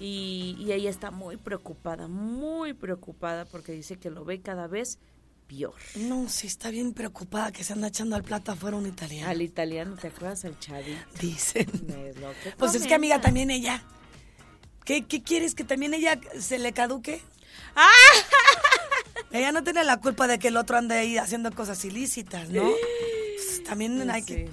Y, 0.00 0.56
y 0.58 0.72
ella 0.72 0.90
está 0.90 1.10
muy 1.10 1.36
preocupada, 1.36 2.08
muy 2.08 2.72
preocupada 2.72 3.44
porque 3.44 3.72
dice 3.72 3.96
que 3.96 4.10
lo 4.10 4.24
ve 4.24 4.40
cada 4.40 4.66
vez 4.66 4.98
peor. 5.46 5.74
No, 5.96 6.28
sí 6.28 6.46
está 6.46 6.70
bien 6.70 6.92
preocupada 6.92 7.52
que 7.52 7.62
se 7.62 7.72
anda 7.72 7.88
echando 7.88 8.16
al 8.16 8.24
plato 8.24 8.52
afuera 8.52 8.76
un 8.76 8.86
italiano. 8.86 9.28
Al 9.28 9.42
italiano, 9.42 9.96
¿te 9.96 10.08
acuerdas? 10.08 10.44
Al 10.44 10.58
chavito. 10.58 10.98
Dicen. 11.20 11.68
Es 11.88 12.16
lo 12.18 12.30
que 12.42 12.50
Pues 12.58 12.74
es 12.74 12.86
que 12.86 12.94
amiga 12.94 13.20
también 13.20 13.50
ella 13.50 13.84
¿Qué, 14.84 15.06
qué 15.06 15.22
quieres? 15.22 15.54
¿Que 15.54 15.64
también 15.64 15.94
ella 15.94 16.18
se 16.38 16.58
le 16.58 16.72
caduque? 16.72 17.22
¡Ah! 17.76 17.90
Ella 19.32 19.50
no 19.50 19.64
tiene 19.64 19.82
la 19.84 19.98
culpa 19.98 20.26
de 20.26 20.38
que 20.38 20.48
el 20.48 20.56
otro 20.56 20.76
ande 20.76 20.94
ahí 20.96 21.16
haciendo 21.16 21.50
cosas 21.52 21.84
ilícitas, 21.84 22.50
¿no? 22.50 22.62
Pues, 22.62 23.64
también 23.64 24.10
hay 24.10 24.22
que... 24.22 24.50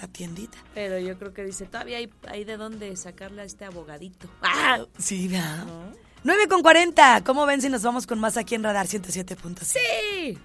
La 0.00 0.08
tiendita. 0.08 0.58
Pero 0.74 0.98
yo 0.98 1.16
creo 1.18 1.32
que 1.32 1.44
dice, 1.44 1.66
todavía 1.66 1.98
hay, 1.98 2.10
hay 2.26 2.44
de 2.44 2.56
dónde 2.56 2.94
sacarle 2.96 3.42
a 3.42 3.44
este 3.44 3.64
abogadito. 3.64 4.28
¡Ah! 4.42 4.84
Sí, 4.98 5.28
¿verdad? 5.28 5.66
9 6.24 6.48
con 6.48 6.62
40. 6.62 7.22
¿Cómo 7.22 7.46
ven 7.46 7.62
si 7.62 7.68
nos 7.68 7.82
vamos 7.82 8.06
con 8.06 8.18
más 8.18 8.36
aquí 8.36 8.56
en 8.56 8.64
Radar 8.64 8.86
107.6? 8.86 9.62
¡Sí! 9.62 10.38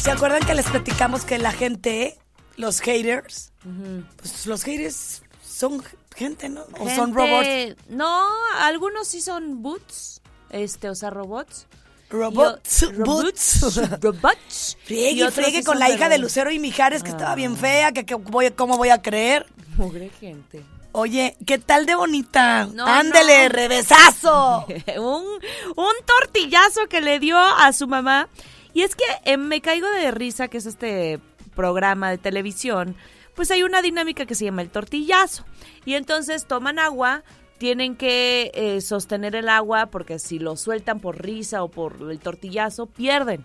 ¿Se 0.00 0.10
acuerdan 0.12 0.46
que 0.46 0.54
les 0.54 0.66
platicamos 0.66 1.24
que 1.24 1.38
la 1.38 1.52
gente, 1.52 2.18
los 2.58 2.80
haters, 2.80 3.52
pues 4.16 4.46
los 4.46 4.62
haters 4.64 5.22
son 5.42 5.82
gente, 6.14 6.48
¿no? 6.48 6.64
O 6.78 6.88
son 6.90 7.14
robots. 7.14 7.76
No, 7.88 8.26
algunos 8.58 9.08
sí 9.08 9.20
son 9.20 9.62
boots, 9.62 10.20
este, 10.50 10.90
o 10.90 10.94
sea, 10.94 11.10
robots. 11.10 11.66
Robots, 12.10 12.82
Y 12.82 12.86
o- 12.86 12.92
bots. 13.04 13.60
robots, 13.60 14.00
robots. 14.00 14.76
Friegue 14.84 15.28
y 15.58 15.62
con 15.62 15.78
la 15.78 15.90
hija 15.90 16.08
de. 16.08 16.18
Lucero 16.18 16.50
y 16.50 16.58
Mijares, 16.58 17.02
que 17.02 17.10
estaba 17.10 17.34
bien 17.34 17.56
fea, 17.56 17.92
que, 17.92 18.06
que 18.06 18.14
voy, 18.14 18.50
¿cómo 18.50 18.76
voy 18.78 18.88
a 18.88 19.02
creer? 19.02 19.46
Mugre 19.76 20.10
gente. 20.18 20.64
Oye, 20.92 21.36
¿qué 21.46 21.58
tal 21.58 21.84
de 21.84 21.94
bonita? 21.94 22.66
No, 22.72 22.86
Ándele, 22.86 23.42
no. 23.44 23.48
revesazo. 23.50 24.66
un, 24.96 25.24
un 25.76 25.92
tortillazo 26.06 26.88
que 26.88 27.02
le 27.02 27.20
dio 27.20 27.36
a 27.38 27.72
su 27.74 27.86
mamá. 27.86 28.28
Y 28.72 28.82
es 28.82 28.94
que 28.96 29.04
eh, 29.24 29.36
me 29.36 29.60
caigo 29.60 29.86
de 29.90 30.10
risa, 30.10 30.48
que 30.48 30.56
es 30.58 30.66
este 30.66 31.20
programa 31.58 32.08
de 32.08 32.18
televisión, 32.18 32.94
pues 33.34 33.50
hay 33.50 33.64
una 33.64 33.82
dinámica 33.82 34.26
que 34.26 34.36
se 34.36 34.44
llama 34.44 34.62
el 34.62 34.70
tortillazo. 34.70 35.44
Y 35.84 35.94
entonces 35.94 36.46
toman 36.46 36.78
agua, 36.78 37.24
tienen 37.58 37.96
que 37.96 38.52
eh, 38.54 38.80
sostener 38.80 39.34
el 39.34 39.48
agua 39.48 39.86
porque 39.86 40.20
si 40.20 40.38
lo 40.38 40.56
sueltan 40.56 41.00
por 41.00 41.20
risa 41.20 41.64
o 41.64 41.68
por 41.68 41.96
el 42.12 42.20
tortillazo, 42.20 42.86
pierden. 42.86 43.44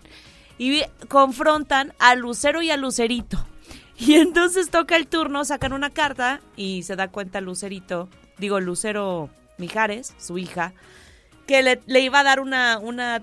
Y 0.58 0.82
confrontan 1.08 1.92
a 1.98 2.14
Lucero 2.14 2.62
y 2.62 2.70
a 2.70 2.76
Lucerito. 2.76 3.44
Y 3.98 4.14
entonces 4.14 4.70
toca 4.70 4.94
el 4.94 5.08
turno, 5.08 5.44
sacan 5.44 5.72
una 5.72 5.90
carta 5.90 6.40
y 6.56 6.84
se 6.84 6.94
da 6.94 7.08
cuenta 7.08 7.40
Lucerito, 7.40 8.08
digo 8.38 8.60
Lucero 8.60 9.28
Mijares, 9.58 10.14
su 10.18 10.38
hija, 10.38 10.72
que 11.48 11.64
le, 11.64 11.80
le 11.86 12.00
iba 12.00 12.20
a 12.20 12.24
dar 12.24 12.38
una, 12.38 12.78
una, 12.78 13.22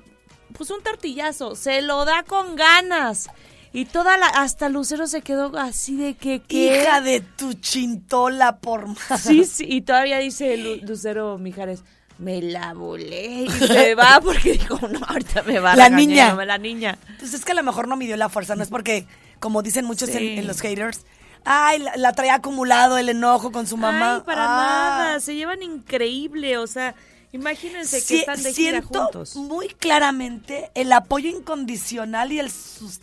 pues 0.58 0.70
un 0.70 0.84
tortillazo. 0.84 1.56
Se 1.56 1.82
lo 1.82 2.04
da 2.04 2.24
con 2.24 2.58
ganas. 2.58 3.30
Y 3.74 3.86
toda 3.86 4.18
la, 4.18 4.28
hasta 4.28 4.68
Lucero 4.70 5.08
se 5.08 5.22
quedó 5.22 5.58
así 5.58 5.96
de 5.96 6.16
que, 6.16 6.42
¿qué? 6.42 6.82
Hija 6.82 7.00
de 7.02 7.22
tu 7.22 7.54
chintola 7.54 8.58
por 8.58 8.88
más. 8.88 9.22
Sí, 9.22 9.46
sí, 9.46 9.66
y 9.68 9.82
todavía 9.82 10.18
dice 10.20 10.58
Lu- 10.58 10.86
Lucero 10.86 11.38
Mijares, 11.38 11.84
me 12.18 12.42
la 12.42 12.74
volé. 12.74 13.44
Y 13.44 13.50
se 13.68 13.96
va 13.96 14.20
porque 14.22 14.54
dijo, 14.54 14.78
no, 14.90 15.00
ahorita 15.08 15.44
me 15.44 15.60
va 15.60 15.76
La 15.76 15.90
niña. 15.90 16.34
la 16.46 16.58
niña. 16.58 16.98
Pues 17.20 17.34
es 17.34 17.46
que 17.46 17.54
a 17.54 17.56
lo 17.56 17.64
mejor 17.64 17.88
no 17.88 17.96
midió 17.96 18.18
la 18.18 18.28
fuerza, 18.30 18.56
no 18.56 18.64
es 18.64 18.70
porque, 18.70 19.06
como 19.40 19.62
dicen 19.62 19.86
muchos 19.86 20.10
en, 20.10 20.18
Sí. 20.20 20.28
en 20.38 20.48
los 20.48 20.60
haters, 20.60 21.02
ay, 21.46 21.80
la, 21.80 21.96
la 21.96 22.12
traía 22.12 22.36
acumulado 22.36 22.98
el 22.98 23.08
enojo 23.08 23.54
con 23.54 23.68
su 23.68 23.78
mamá. 23.78 24.16
Ay, 24.16 24.22
para 24.26 24.44
Ah. 24.44 24.98
nada, 25.08 25.20
se 25.22 25.34
llevan 25.36 25.64
increíble, 25.64 26.58
o 26.58 26.68
sea, 26.68 26.94
imagínense 27.32 28.00
que 28.00 28.04
Sie- 28.16 28.20
están 28.20 28.44
de 28.44 28.54
gira 28.54 28.80
siento 28.82 29.04
juntos. 29.06 29.36
muy 29.38 29.70
claramente 29.70 30.70
el 30.76 30.92
apoyo 30.92 31.30
incondicional 31.30 32.34
y 32.34 32.40
el, 32.40 32.52
sus- 32.52 33.00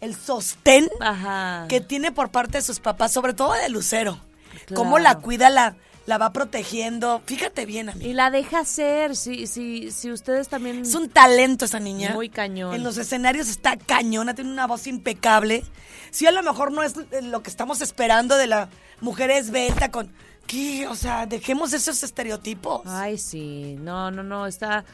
el 0.00 0.14
sostén 0.14 0.88
Ajá. 1.00 1.66
que 1.68 1.80
tiene 1.80 2.12
por 2.12 2.30
parte 2.30 2.58
de 2.58 2.62
sus 2.62 2.80
papás, 2.80 3.12
sobre 3.12 3.34
todo 3.34 3.52
de 3.52 3.68
Lucero. 3.68 4.18
Claro. 4.66 4.82
Cómo 4.82 4.98
la 4.98 5.18
cuida, 5.18 5.50
la, 5.50 5.76
la 6.06 6.18
va 6.18 6.32
protegiendo. 6.32 7.22
Fíjate 7.26 7.66
bien, 7.66 7.88
amiga. 7.88 8.06
Y 8.06 8.12
la 8.14 8.30
deja 8.30 8.64
ser, 8.64 9.16
si, 9.16 9.46
si, 9.46 9.90
si 9.90 10.10
ustedes 10.10 10.48
también... 10.48 10.82
Es 10.82 10.94
un 10.94 11.08
talento 11.08 11.64
esa 11.64 11.80
niña. 11.80 12.12
Muy 12.12 12.28
cañón. 12.28 12.74
En 12.74 12.82
los 12.82 12.98
escenarios 12.98 13.48
está 13.48 13.76
cañona, 13.76 14.34
tiene 14.34 14.50
una 14.50 14.66
voz 14.66 14.86
impecable. 14.86 15.64
Sí, 16.10 16.26
a 16.26 16.32
lo 16.32 16.42
mejor 16.42 16.72
no 16.72 16.82
es 16.82 16.94
lo 17.22 17.42
que 17.42 17.50
estamos 17.50 17.80
esperando 17.80 18.36
de 18.36 18.46
la 18.46 18.68
mujer 19.00 19.30
esbelta 19.30 19.90
con... 19.90 20.12
¿Qué? 20.46 20.88
O 20.88 20.96
sea, 20.96 21.26
dejemos 21.26 21.72
esos 21.72 22.02
estereotipos. 22.02 22.82
Ay, 22.84 23.18
sí, 23.18 23.76
no, 23.78 24.10
no, 24.10 24.24
no, 24.24 24.48
está, 24.48 24.84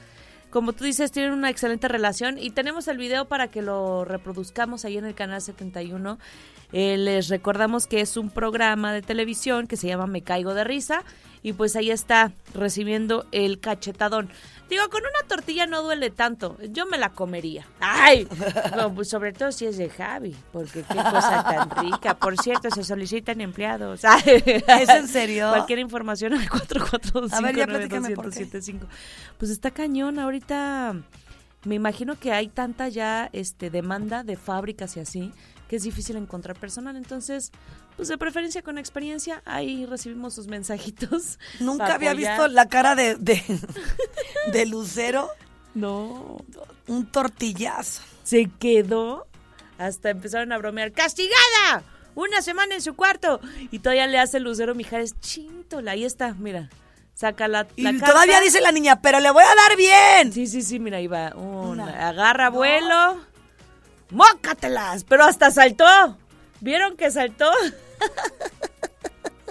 como 0.51 0.73
tú 0.73 0.85
dices, 0.85 1.13
tienen 1.13 1.33
una 1.33 1.51
excelente 1.51 1.89
relación 1.89 2.39
y 2.39 2.51
tenemos 2.51 2.89
el 2.89 2.99
video 2.99 3.27
para 3.27 3.49
que 3.49 3.63
lo 3.63 4.05
reproduzcamos 4.05 4.85
ahí 4.85 4.97
en 4.97 5.05
el 5.05 5.15
canal 5.15 5.41
71. 5.41 6.19
Eh, 6.73 6.97
les 6.97 7.29
recordamos 7.29 7.87
que 7.87 8.01
es 8.01 8.17
un 8.17 8.31
programa 8.31 8.93
de 8.93 9.03
televisión 9.03 9.67
que 9.67 9.77
se 9.77 9.87
llama 9.87 10.07
Me 10.07 10.23
Caigo 10.23 10.55
de 10.55 10.65
Risa 10.65 11.05
y 11.43 11.53
pues 11.53 11.77
ahí 11.77 11.91
está 11.91 12.33
recibiendo 12.55 13.27
el 13.33 13.61
cachetadón. 13.61 14.31
Digo, 14.69 14.89
con 14.91 15.01
una 15.01 15.29
tortilla 15.29 15.67
no 15.67 15.83
duele 15.83 16.11
tanto, 16.11 16.57
yo 16.71 16.87
me 16.87 16.99
la 16.99 17.11
comería. 17.11 17.67
Ay, 17.81 18.27
no, 18.77 18.93
pues 18.93 19.09
sobre 19.09 19.33
todo 19.33 19.53
si 19.53 19.67
es 19.67 19.77
de 19.77 19.89
Javi, 19.89 20.35
porque 20.53 20.83
qué 20.83 20.95
cosa 20.97 21.45
tan 21.45 21.71
rica. 21.85 22.15
Por 22.19 22.37
cierto, 22.37 22.71
se 22.71 22.83
solicitan 22.83 23.41
empleados. 23.41 24.03
¿Es 24.25 24.89
en 24.89 25.09
serio? 25.09 25.51
Cualquier 25.51 25.79
información 25.79 26.35
al 26.35 26.49
445 26.49 27.37
A 27.37 27.41
ver, 27.41 27.57
ya 27.57 27.67
platícame 27.67 28.11
por 28.15 28.31
qué. 28.33 28.47
900 28.47 28.89
Pues 29.39 29.51
está 29.51 29.71
cañón 29.71 30.19
ahorita. 30.19 30.97
Me 31.65 31.75
imagino 31.75 32.19
que 32.19 32.33
hay 32.33 32.49
tanta 32.49 32.89
ya 32.89 33.29
este 33.33 33.71
demanda 33.71 34.23
de 34.23 34.37
fábricas 34.37 34.97
y 34.97 35.01
así 35.01 35.33
que 35.69 35.77
es 35.77 35.83
difícil 35.83 36.17
encontrar 36.17 36.57
personal. 36.57 36.97
Entonces, 36.97 37.51
pues 37.97 38.09
de 38.09 38.19
preferencia 38.19 38.63
con 38.63 38.79
experiencia, 38.79 39.43
ahí 39.45 39.87
recibimos 39.87 40.35
sus 40.35 40.47
mensajitos. 40.47 41.39
Nunca 41.61 41.95
había 41.95 42.13
apoyar. 42.13 42.33
visto 42.39 42.49
la 42.49 42.69
cara 42.69 42.95
de, 42.95 43.17
de, 43.17 43.43
de 44.53 44.67
Lucero. 44.67 45.29
No. 45.75 46.39
Un 46.87 47.07
tortillazo. 47.07 48.03
Se 48.25 48.49
quedó. 48.59 49.27
Hasta 49.79 50.11
empezaron 50.11 50.53
a 50.53 50.59
bromear. 50.59 50.93
¡Castigada! 50.93 51.83
Una 52.15 52.41
semana 52.41 52.75
en 52.75 52.81
su 52.81 52.95
cuarto. 52.95 53.41
Y 53.71 53.81
todavía 53.81 54.07
le 54.07 54.19
hace 54.19 54.41
Lucero 54.41 54.75
Mijares. 54.75 55.19
Chintola, 55.21 55.91
ahí 55.93 56.05
está, 56.05 56.33
mira. 56.35 56.71
Saca 57.13 57.47
la, 57.49 57.67
Y 57.77 57.83
la 57.83 57.93
carta. 57.93 58.07
todavía 58.13 58.41
dice 58.41 58.61
la 58.61 58.73
niña, 58.73 59.01
pero 59.03 59.21
le 59.21 59.31
voy 59.31 59.43
a 59.45 59.55
dar 59.55 59.77
bien. 59.77 60.33
Sí, 60.33 60.47
sí, 60.47 60.63
sí, 60.63 60.79
mira, 60.79 60.97
ahí 60.99 61.07
va. 61.07 61.35
Una. 61.35 61.85
Una. 61.85 62.09
Agarra 62.09 62.49
vuelo. 62.51 63.21
¡Mócatelas! 64.11 65.05
Pero 65.05 65.25
hasta 65.25 65.51
saltó. 65.51 65.85
¿Vieron 66.61 66.97
que 66.97 67.11
saltó? 67.11 67.51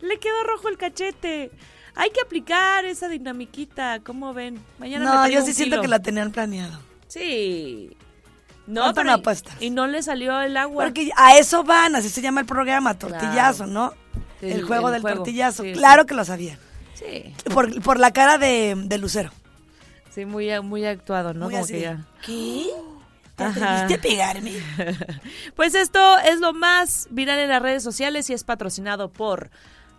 Le 0.00 0.18
quedó 0.18 0.42
rojo 0.44 0.68
el 0.68 0.76
cachete. 0.78 1.50
Hay 1.94 2.10
que 2.10 2.20
aplicar 2.20 2.84
esa 2.84 3.08
dinamiquita. 3.08 4.00
¿Cómo 4.04 4.32
ven? 4.34 4.62
Mañana 4.78 5.04
No, 5.04 5.28
yo 5.28 5.42
sí 5.42 5.48
un 5.50 5.54
siento 5.54 5.74
kilo. 5.76 5.82
que 5.82 5.88
la 5.88 5.98
tenían 6.00 6.32
planeado. 6.32 6.78
Sí. 7.08 7.96
No, 8.66 8.82
¿Cuánto 8.82 9.00
pero 9.00 9.10
y- 9.10 9.14
apuestas? 9.14 9.54
Y 9.60 9.70
no 9.70 9.86
le 9.86 10.02
salió 10.02 10.40
el 10.40 10.56
agua. 10.56 10.84
Porque 10.84 11.10
a 11.16 11.36
eso 11.36 11.64
van, 11.64 11.96
así 11.96 12.08
se 12.08 12.22
llama 12.22 12.40
el 12.40 12.46
programa, 12.46 12.98
tortillazo, 12.98 13.66
¿no? 13.66 13.92
El, 14.40 14.52
El- 14.52 14.62
juego 14.64 14.88
el 14.88 14.94
del 14.94 15.02
juego, 15.02 15.16
tortillazo. 15.18 15.62
sí, 15.64 15.72
claro 15.72 16.06
que 16.06 16.14
lo 16.14 16.24
sabían. 16.24 16.58
Sí. 16.94 17.34
Por, 17.52 17.82
por 17.82 17.98
la 17.98 18.12
cara 18.12 18.38
de, 18.38 18.74
de 18.76 18.98
Lucero. 18.98 19.30
Sí, 20.10 20.24
muy, 20.24 20.48
muy 20.60 20.84
actuado, 20.86 21.34
¿no? 21.34 21.46
Muy 21.46 21.54
Como 21.54 21.64
así 21.64 21.72
que 21.74 21.80
ya. 21.80 22.04
¿Qué? 22.24 22.66
¿Te 23.36 23.44
Ajá. 23.44 23.84
atreviste 23.84 23.94
a 23.94 24.00
pegarme? 24.12 24.52
Pues 25.56 25.74
esto 25.74 26.18
es 26.18 26.40
lo 26.40 26.52
más 26.52 27.06
viral 27.10 27.38
en 27.38 27.48
las 27.48 27.62
redes 27.62 27.82
sociales 27.82 28.28
y 28.30 28.34
es 28.34 28.44
patrocinado 28.44 29.10
por 29.12 29.50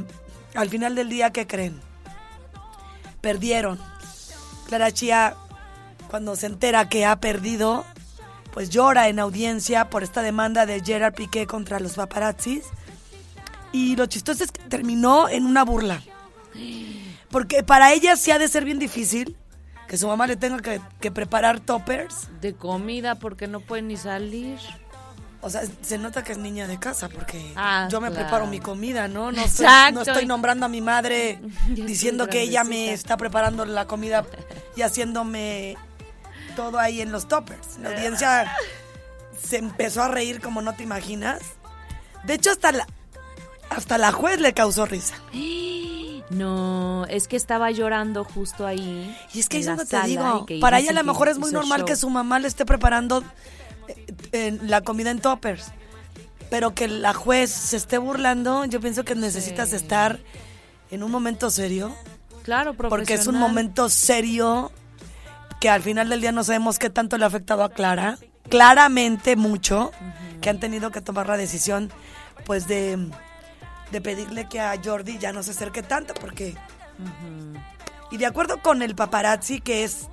al 0.53 0.69
final 0.69 0.93
del 0.93 1.09
día, 1.09 1.31
¿qué 1.31 1.47
creen? 1.47 1.81
Perdieron. 3.21 3.79
Clara 4.67 4.91
Chía, 4.91 5.35
cuando 6.11 6.35
se 6.35 6.45
entera 6.45 6.89
que 6.89 7.07
ha 7.07 7.19
perdido, 7.19 7.85
pues 8.53 8.69
llora 8.69 9.07
en 9.07 9.19
audiencia 9.19 9.89
por 9.89 10.03
esta 10.03 10.21
demanda 10.21 10.65
de 10.65 10.81
Gerard 10.81 11.13
Piqué 11.13 11.47
contra 11.47 11.79
los 11.79 11.93
paparazzis. 11.93 12.63
Y 13.71 13.95
lo 13.95 14.05
chistoso 14.05 14.43
es 14.43 14.51
que 14.51 14.61
terminó 14.63 15.29
en 15.29 15.45
una 15.45 15.63
burla. 15.63 16.01
Porque 17.29 17.63
para 17.63 17.93
ella 17.93 18.15
sí 18.17 18.31
ha 18.31 18.39
de 18.39 18.47
ser 18.47 18.65
bien 18.65 18.79
difícil 18.79 19.37
que 19.87 19.97
su 19.97 20.07
mamá 20.07 20.27
le 20.27 20.35
tenga 20.35 20.59
que, 20.59 20.81
que 20.99 21.11
preparar 21.11 21.59
toppers. 21.59 22.27
De 22.41 22.53
comida, 22.53 23.15
porque 23.15 23.47
no 23.47 23.59
puede 23.61 23.81
ni 23.81 23.97
salir. 23.97 24.57
O 25.43 25.49
sea, 25.49 25.63
se 25.81 25.97
nota 25.97 26.23
que 26.23 26.33
es 26.33 26.37
niña 26.37 26.67
de 26.67 26.77
casa 26.79 27.09
porque 27.09 27.51
Ah, 27.55 27.87
yo 27.89 27.99
me 27.99 28.09
claro. 28.09 28.23
preparo 28.23 28.47
mi 28.47 28.59
comida, 28.59 29.07
¿no? 29.07 29.31
No 29.31 29.41
no 29.91 30.01
estoy 30.01 30.25
nombrando 30.27 30.67
a 30.67 30.69
mi 30.69 30.81
madre 30.81 31.39
diciendo 31.69 32.27
que 32.27 32.41
ella 32.41 32.63
me 32.63 32.93
está 32.93 33.17
preparando 33.17 33.65
la 33.65 33.87
comida 33.87 34.23
y 34.75 34.83
haciéndome 34.83 35.77
todo 36.63 36.79
ahí 36.79 37.01
en 37.01 37.11
los 37.11 37.27
toppers. 37.27 37.77
La 37.81 37.89
audiencia 37.89 38.51
se 39.41 39.57
empezó 39.57 40.03
a 40.03 40.07
reír 40.07 40.41
como 40.41 40.61
no 40.61 40.73
te 40.75 40.83
imaginas. 40.83 41.39
De 42.23 42.35
hecho, 42.35 42.51
hasta 42.51 42.71
la, 42.71 42.85
hasta 43.69 43.97
la 43.97 44.11
juez 44.11 44.39
le 44.39 44.53
causó 44.53 44.85
risa. 44.85 45.15
No, 46.29 47.05
es 47.09 47.27
que 47.27 47.35
estaba 47.35 47.71
llorando 47.71 48.23
justo 48.23 48.65
ahí. 48.65 49.13
Y 49.33 49.41
es 49.41 49.49
que 49.49 49.59
la 49.59 49.75
donde 49.75 49.85
te 49.85 50.01
digo, 50.07 50.45
para 50.61 50.79
ella 50.79 50.91
a 50.91 50.93
lo 50.93 51.03
mejor 51.03 51.27
es 51.27 51.37
muy 51.37 51.51
normal 51.51 51.79
show. 51.81 51.87
que 51.87 51.97
su 51.97 52.09
mamá 52.09 52.39
le 52.39 52.47
esté 52.47 52.63
preparando 52.65 53.21
eh, 54.31 54.57
la 54.61 54.79
comida 54.79 55.11
en 55.11 55.19
toppers. 55.19 55.65
Pero 56.49 56.73
que 56.73 56.87
la 56.87 57.13
juez 57.13 57.51
se 57.51 57.75
esté 57.75 57.97
burlando, 57.97 58.63
yo 58.63 58.79
pienso 58.79 59.03
que 59.03 59.13
necesitas 59.13 59.71
Sí. 59.71 59.75
estar 59.75 60.19
en 60.89 61.03
un 61.03 61.11
momento 61.11 61.49
serio. 61.49 61.93
Claro, 62.43 62.75
Porque 62.75 63.15
es 63.15 63.27
un 63.27 63.35
momento 63.35 63.89
serio 63.89 64.71
que 65.61 65.69
al 65.69 65.83
final 65.83 66.09
del 66.09 66.21
día 66.21 66.31
no 66.31 66.43
sabemos 66.43 66.79
qué 66.79 66.89
tanto 66.89 67.19
le 67.19 67.23
ha 67.23 67.27
afectado 67.27 67.63
a 67.63 67.69
Clara. 67.69 68.17
Claramente 68.49 69.35
mucho, 69.35 69.91
que 70.41 70.49
han 70.49 70.59
tenido 70.59 70.89
que 70.89 71.01
tomar 71.01 71.27
la 71.27 71.37
decisión 71.37 71.91
pues 72.45 72.67
de, 72.67 73.11
de 73.91 74.01
pedirle 74.01 74.49
que 74.49 74.59
a 74.59 74.73
Jordi 74.83 75.19
ya 75.19 75.31
no 75.31 75.43
se 75.43 75.51
acerque 75.51 75.83
tanto 75.83 76.15
porque... 76.15 76.57
Y 78.09 78.17
de 78.17 78.25
acuerdo 78.25 78.61
con 78.61 78.81
el 78.81 78.95
paparazzi, 78.95 79.61
que 79.61 79.83
es 79.83 80.09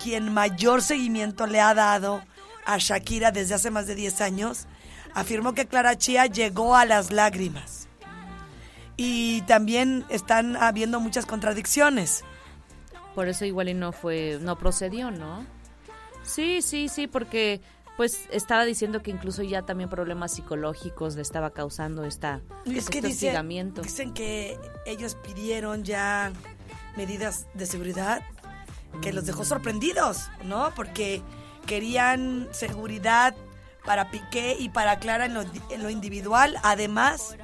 quien 0.00 0.32
mayor 0.32 0.82
seguimiento 0.82 1.48
le 1.48 1.60
ha 1.60 1.74
dado 1.74 2.22
a 2.64 2.78
Shakira 2.78 3.32
desde 3.32 3.54
hace 3.54 3.72
más 3.72 3.88
de 3.88 3.96
10 3.96 4.20
años, 4.20 4.66
afirmó 5.14 5.52
que 5.52 5.66
Clara 5.66 5.98
Chía 5.98 6.26
llegó 6.26 6.76
a 6.76 6.84
las 6.84 7.10
lágrimas. 7.10 7.88
Y 8.96 9.42
también 9.42 10.04
están 10.10 10.56
habiendo 10.56 11.00
muchas 11.00 11.26
contradicciones. 11.26 12.24
Por 13.14 13.28
eso 13.28 13.44
igual 13.44 13.68
y 13.68 13.74
no 13.74 13.92
fue, 13.92 14.38
no 14.40 14.56
procedió, 14.58 15.10
¿no? 15.10 15.44
Sí, 16.22 16.62
sí, 16.62 16.88
sí, 16.88 17.06
porque 17.06 17.60
pues 17.96 18.26
estaba 18.30 18.64
diciendo 18.64 19.02
que 19.02 19.10
incluso 19.10 19.42
ya 19.42 19.62
también 19.62 19.90
problemas 19.90 20.32
psicológicos 20.32 21.14
le 21.16 21.22
estaba 21.22 21.50
causando 21.50 22.04
esta, 22.04 22.40
es 22.64 22.88
que 22.88 22.98
este 22.98 23.08
dice- 23.08 23.26
hostigamiento. 23.26 23.82
dicen 23.82 24.14
que 24.14 24.58
ellos 24.86 25.14
pidieron 25.16 25.84
ya 25.84 26.32
medidas 26.96 27.46
de 27.54 27.66
seguridad 27.66 28.22
que 29.02 29.12
los 29.12 29.26
dejó 29.26 29.44
sorprendidos, 29.44 30.28
¿no? 30.44 30.72
Porque 30.74 31.22
querían 31.66 32.48
seguridad 32.52 33.34
para 33.84 34.10
Piqué 34.10 34.56
y 34.58 34.68
para 34.70 34.98
Clara 34.98 35.26
en 35.26 35.34
lo, 35.34 35.42
en 35.42 35.82
lo 35.82 35.90
individual. 35.90 36.56
Además, 36.62 37.36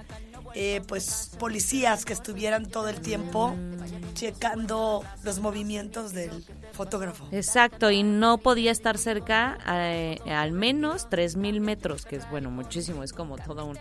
eh, 0.54 0.82
pues 0.86 1.30
policías 1.38 2.04
que 2.04 2.12
estuvieran 2.12 2.66
todo 2.66 2.88
el 2.88 3.00
tiempo 3.00 3.54
checando 4.14 5.04
los 5.22 5.38
movimientos 5.40 6.12
del 6.12 6.44
fotógrafo. 6.72 7.26
Exacto, 7.32 7.90
y 7.90 8.02
no 8.02 8.38
podía 8.38 8.70
estar 8.72 8.98
cerca 8.98 9.58
eh, 9.68 10.18
al 10.26 10.52
menos 10.52 11.08
3.000 11.08 11.60
metros, 11.60 12.04
que 12.04 12.16
es 12.16 12.28
bueno, 12.30 12.50
muchísimo, 12.50 13.02
es 13.04 13.12
como 13.12 13.36
todo 13.38 13.64
un... 13.66 13.78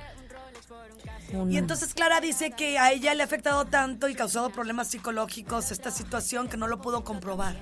un- 1.34 1.52
Y 1.52 1.58
entonces 1.58 1.94
Clara 1.94 2.22
dice 2.22 2.52
que 2.52 2.78
a 2.78 2.92
ella 2.92 3.14
le 3.16 3.24
ha 3.24 3.26
afectado 3.26 3.66
tanto 3.66 4.08
y 4.10 4.16
causado 4.16 4.50
problemas 4.52 4.88
psicológicos 4.90 5.72
esta 5.72 5.92
situación 5.92 6.48
que 6.48 6.58
no 6.58 6.68
lo 6.68 6.82
pudo 6.82 7.04
comprobar. 7.04 7.56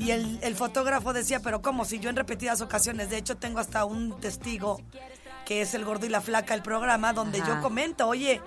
Y 0.00 0.10
el, 0.10 0.40
el 0.42 0.56
fotógrafo 0.56 1.12
decía, 1.12 1.38
pero 1.38 1.62
¿cómo? 1.62 1.84
Si 1.84 2.00
yo 2.00 2.10
en 2.10 2.16
repetidas 2.16 2.60
ocasiones, 2.60 3.08
de 3.10 3.18
hecho 3.18 3.36
tengo 3.36 3.60
hasta 3.60 3.84
un 3.84 4.18
testigo 4.18 4.80
que 5.44 5.62
es 5.62 5.74
el 5.74 5.84
gordo 5.84 6.06
y 6.06 6.08
la 6.08 6.20
flaca, 6.20 6.54
el 6.54 6.62
programa, 6.62 7.12
donde 7.12 7.40
Ajá. 7.40 7.54
yo 7.54 7.60
comento, 7.60 8.08
oye, 8.08 8.40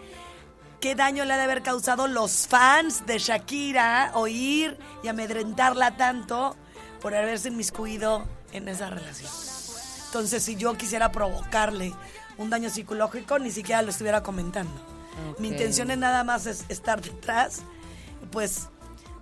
¿qué 0.79 0.95
daño 0.95 1.25
le 1.25 1.33
ha 1.33 1.37
de 1.37 1.43
haber 1.43 1.63
causado 1.63 2.07
los 2.07 2.47
fans 2.47 3.05
de 3.05 3.19
Shakira 3.19 4.11
oír 4.13 4.77
y 5.03 5.07
amedrentarla 5.07 5.97
tanto 5.97 6.55
por 7.01 7.15
haberse 7.15 7.49
inmiscuido 7.49 8.25
en 8.51 8.67
esa 8.67 8.89
relación? 8.89 9.31
Entonces, 10.07 10.43
si 10.43 10.55
yo 10.55 10.75
quisiera 10.77 11.11
provocarle 11.11 11.93
un 12.37 12.49
daño 12.49 12.69
psicológico, 12.69 13.39
ni 13.39 13.51
siquiera 13.51 13.81
lo 13.81 13.89
estuviera 13.89 14.23
comentando. 14.23 14.71
Mi 15.39 15.47
intención 15.47 15.89
es 15.91 15.97
nada 15.97 16.23
más 16.23 16.45
es 16.45 16.65
estar 16.69 17.01
detrás, 17.01 17.63
pues 18.31 18.69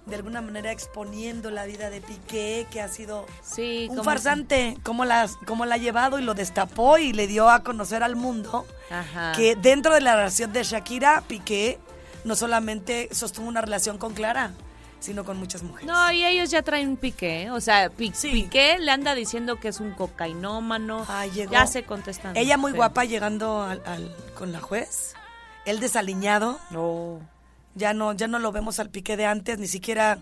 de 0.05 0.15
alguna 0.15 0.41
manera 0.41 0.71
exponiendo 0.71 1.49
la 1.49 1.65
vida 1.65 1.89
de 1.89 1.99
Piqué, 2.01 2.67
que 2.69 2.79
ha 2.81 2.87
sido 2.87 3.25
Sí, 3.43 3.87
un 3.89 3.97
como- 3.97 4.03
farsante, 4.03 4.77
cómo 4.83 5.03
la, 5.05 5.27
la 5.65 5.75
ha 5.75 5.77
llevado 5.77 6.19
y 6.19 6.21
lo 6.23 6.33
destapó 6.35 6.97
y 6.97 7.11
le 7.13 7.25
dio 7.27 7.49
a 7.49 7.63
conocer 7.63 8.03
al 8.03 8.15
mundo 8.15 8.65
Ajá. 8.91 9.31
que 9.35 9.55
dentro 9.55 9.93
de 9.93 10.01
la 10.01 10.15
relación 10.15 10.53
de 10.53 10.63
Shakira, 10.63 11.23
Piqué 11.27 11.79
no 12.23 12.35
solamente 12.35 13.09
sostuvo 13.11 13.47
una 13.47 13.61
relación 13.61 13.97
con 13.97 14.13
Clara, 14.13 14.51
sino 14.99 15.23
con 15.25 15.37
muchas 15.37 15.61
mujeres. 15.63 15.87
No, 15.87 16.11
y 16.11 16.23
ellos 16.25 16.49
ya 16.49 16.61
traen 16.63 16.97
piqué, 16.97 17.51
o 17.51 17.61
sea, 17.61 17.91
Sí. 18.13 18.31
Piqué 18.31 18.77
le 18.79 18.89
anda 18.91 19.13
diciendo 19.13 19.59
que 19.59 19.67
es 19.67 19.79
un 19.79 19.91
cocainómano, 19.91 21.05
Ay, 21.07 21.31
llegó. 21.31 21.51
ya 21.51 21.67
se 21.67 21.83
contestan. 21.83 22.35
Ella 22.35 22.57
muy 22.57 22.71
pero- 22.71 22.77
guapa 22.79 23.05
llegando 23.05 23.61
al- 23.61 23.83
al- 23.85 24.15
con 24.35 24.51
la 24.51 24.59
juez, 24.59 25.13
él 25.65 25.79
desaliñado, 25.79 26.59
No. 26.71 27.19
Ya 27.75 27.93
no, 27.93 28.13
ya 28.13 28.27
no 28.27 28.39
lo 28.39 28.51
vemos 28.51 28.79
al 28.79 28.89
Piqué 28.89 29.17
de 29.17 29.25
antes, 29.25 29.59
ni 29.59 29.67
siquiera 29.67 30.17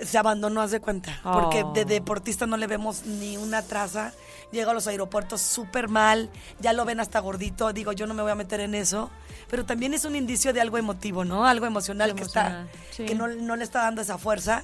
se 0.00 0.16
abandonó, 0.16 0.62
haz 0.62 0.70
de 0.70 0.80
cuenta, 0.80 1.20
porque 1.22 1.62
Oh. 1.64 1.72
de 1.72 1.84
deportista 1.84 2.46
no 2.46 2.56
le 2.56 2.66
vemos 2.66 3.04
ni 3.04 3.36
una 3.36 3.62
traza, 3.62 4.12
llega 4.50 4.70
a 4.70 4.74
los 4.74 4.86
aeropuertos 4.86 5.40
súper 5.42 5.88
mal, 5.88 6.30
ya 6.60 6.72
lo 6.72 6.84
ven 6.84 6.98
hasta 7.00 7.18
gordito, 7.20 7.72
digo, 7.72 7.92
yo 7.92 8.06
no 8.06 8.14
me 8.14 8.22
voy 8.22 8.32
a 8.32 8.34
meter 8.34 8.60
en 8.60 8.74
eso, 8.74 9.10
pero 9.50 9.64
también 9.66 9.92
es 9.92 10.04
un 10.04 10.16
indicio 10.16 10.52
de 10.52 10.60
algo 10.60 10.78
emotivo, 10.78 11.24
¿no? 11.24 11.46
Algo 11.46 11.66
emocional 11.66 12.14
que 12.14 12.22
está, 12.22 12.66
sí. 12.90 13.04
que 13.04 13.14
no, 13.14 13.28
no 13.28 13.56
le 13.56 13.64
está 13.64 13.82
dando 13.82 14.00
esa 14.00 14.18
fuerza, 14.18 14.62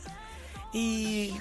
y 0.73 1.35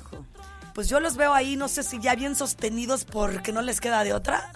pues 0.73 0.89
yo 0.89 0.99
los 0.99 1.15
veo 1.15 1.33
ahí, 1.33 1.55
no 1.55 1.67
sé 1.67 1.83
si 1.83 1.99
ya 1.99 2.15
bien 2.15 2.35
sostenidos 2.35 3.05
porque 3.05 3.51
no 3.51 3.61
les 3.61 3.79
queda 3.79 4.03
de 4.03 4.13
otra, 4.13 4.51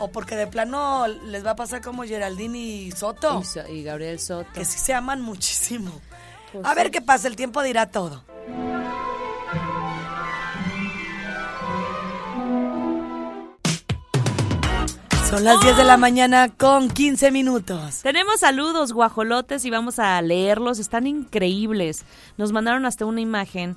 o 0.00 0.08
porque 0.10 0.34
de 0.34 0.46
plano 0.48 1.06
les 1.06 1.46
va 1.46 1.52
a 1.52 1.56
pasar 1.56 1.80
como 1.82 2.02
Geraldine 2.02 2.58
y 2.58 2.90
Soto 2.90 3.40
Y, 3.40 3.44
So- 3.44 3.68
y 3.68 3.82
Gabriel 3.84 4.18
Soto. 4.18 4.50
que 4.52 4.64
sí 4.64 4.78
se 4.78 4.92
aman 4.94 5.20
muchísimo. 5.22 5.92
Pues 6.52 6.64
a 6.66 6.74
ver 6.74 6.86
sí. 6.86 6.90
qué 6.92 7.00
pasa, 7.00 7.28
el 7.28 7.36
tiempo 7.36 7.62
dirá 7.62 7.86
todo. 7.90 8.24
Son 15.28 15.44
las 15.44 15.60
10 15.60 15.76
de 15.76 15.84
la 15.84 15.96
mañana 15.96 16.48
con 16.48 16.88
15 16.90 17.30
minutos. 17.30 18.00
Tenemos 18.02 18.40
saludos, 18.40 18.92
guajolotes, 18.92 19.64
y 19.64 19.70
vamos 19.70 20.00
a 20.00 20.20
leerlos. 20.22 20.80
Están 20.80 21.06
increíbles. 21.06 22.04
Nos 22.36 22.50
mandaron 22.50 22.84
hasta 22.84 23.06
una 23.06 23.20
imagen 23.20 23.76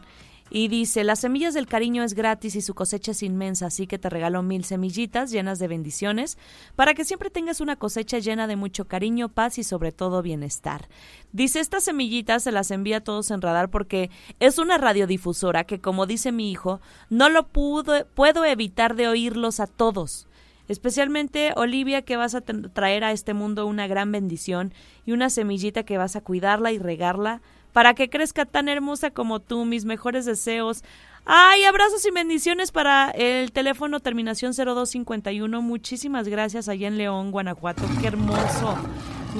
y 0.55 0.67
dice, 0.67 1.03
las 1.03 1.19
semillas 1.21 1.55
del 1.55 1.65
cariño 1.65 2.03
es 2.03 2.13
gratis 2.13 2.55
y 2.55 2.61
su 2.61 2.75
cosecha 2.75 3.09
es 3.11 3.23
inmensa, 3.23 3.65
así 3.65 3.87
que 3.87 3.97
te 3.97 4.07
regalo 4.07 4.43
mil 4.43 4.63
semillitas 4.63 5.31
llenas 5.31 5.57
de 5.57 5.67
bendiciones 5.67 6.37
para 6.75 6.93
que 6.93 7.05
siempre 7.05 7.31
tengas 7.31 7.59
una 7.59 7.75
cosecha 7.75 8.19
llena 8.19 8.45
de 8.45 8.55
mucho 8.55 8.85
cariño, 8.85 9.29
paz 9.29 9.57
y 9.57 9.63
sobre 9.63 9.91
todo 9.91 10.21
bienestar. 10.21 10.89
Dice, 11.31 11.59
estas 11.59 11.85
semillitas 11.85 12.43
se 12.43 12.51
las 12.51 12.69
envía 12.69 12.97
a 12.97 13.03
todos 13.03 13.31
en 13.31 13.41
radar 13.41 13.71
porque 13.71 14.11
es 14.39 14.59
una 14.59 14.77
radiodifusora 14.77 15.63
que, 15.63 15.81
como 15.81 16.05
dice 16.05 16.31
mi 16.31 16.51
hijo, 16.51 16.81
no 17.09 17.29
lo 17.29 17.47
pudo, 17.47 18.05
puedo 18.13 18.45
evitar 18.45 18.95
de 18.95 19.07
oírlos 19.07 19.59
a 19.59 19.65
todos. 19.65 20.27
Especialmente 20.67 21.51
Olivia, 21.55 22.03
que 22.03 22.15
vas 22.15 22.35
a 22.35 22.45
tra- 22.45 22.71
traer 22.71 23.03
a 23.03 23.11
este 23.11 23.33
mundo 23.33 23.65
una 23.65 23.87
gran 23.87 24.11
bendición 24.11 24.71
y 25.03 25.13
una 25.13 25.31
semillita 25.31 25.81
que 25.81 25.97
vas 25.97 26.15
a 26.15 26.21
cuidarla 26.21 26.71
y 26.71 26.77
regarla 26.77 27.41
para 27.73 27.93
que 27.93 28.09
crezca 28.09 28.45
tan 28.45 28.69
hermosa 28.69 29.11
como 29.11 29.41
tú. 29.41 29.65
Mis 29.65 29.85
mejores 29.85 30.25
deseos 30.25 30.83
Ay, 31.25 31.63
abrazos 31.63 32.05
y 32.05 32.11
bendiciones 32.11 32.73
para 32.73 33.09
el 33.11 33.53
teléfono 33.53 34.01
terminación 34.01 34.51
0251. 34.53 35.61
Muchísimas 35.61 36.27
gracias 36.27 36.67
allá 36.67 36.89
en 36.89 36.97
León, 36.97 37.31
Guanajuato. 37.31 37.81
Qué 38.01 38.07
hermoso. 38.07 38.77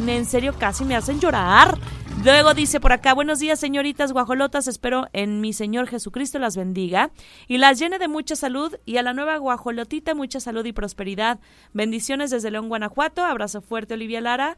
En 0.08 0.26
serio, 0.26 0.56
casi 0.58 0.86
me 0.86 0.96
hacen 0.96 1.20
llorar. 1.20 1.78
Luego 2.24 2.54
dice 2.54 2.80
por 2.80 2.94
acá, 2.94 3.14
buenos 3.14 3.40
días 3.40 3.60
señoritas 3.60 4.14
guajolotas, 4.14 4.70
espero 4.70 5.10
en 5.12 5.42
mi 5.42 5.52
Señor 5.52 5.88
Jesucristo 5.88 6.40
las 6.40 6.56
bendiga 6.56 7.12
y 7.48 7.58
las 7.58 7.80
llene 7.80 8.00
de 8.00 8.08
mucha 8.08 8.38
salud 8.38 8.74
y 8.86 8.96
a 8.96 9.04
la 9.04 9.14
nueva 9.14 9.36
guajolotita 9.36 10.16
mucha 10.16 10.40
salud 10.40 10.66
y 10.66 10.72
prosperidad. 10.72 11.40
Bendiciones 11.74 12.32
desde 12.32 12.50
León, 12.50 12.70
Guanajuato. 12.70 13.26
Abrazo 13.26 13.62
fuerte, 13.62 13.96
Olivia 13.96 14.22
Lara. 14.22 14.58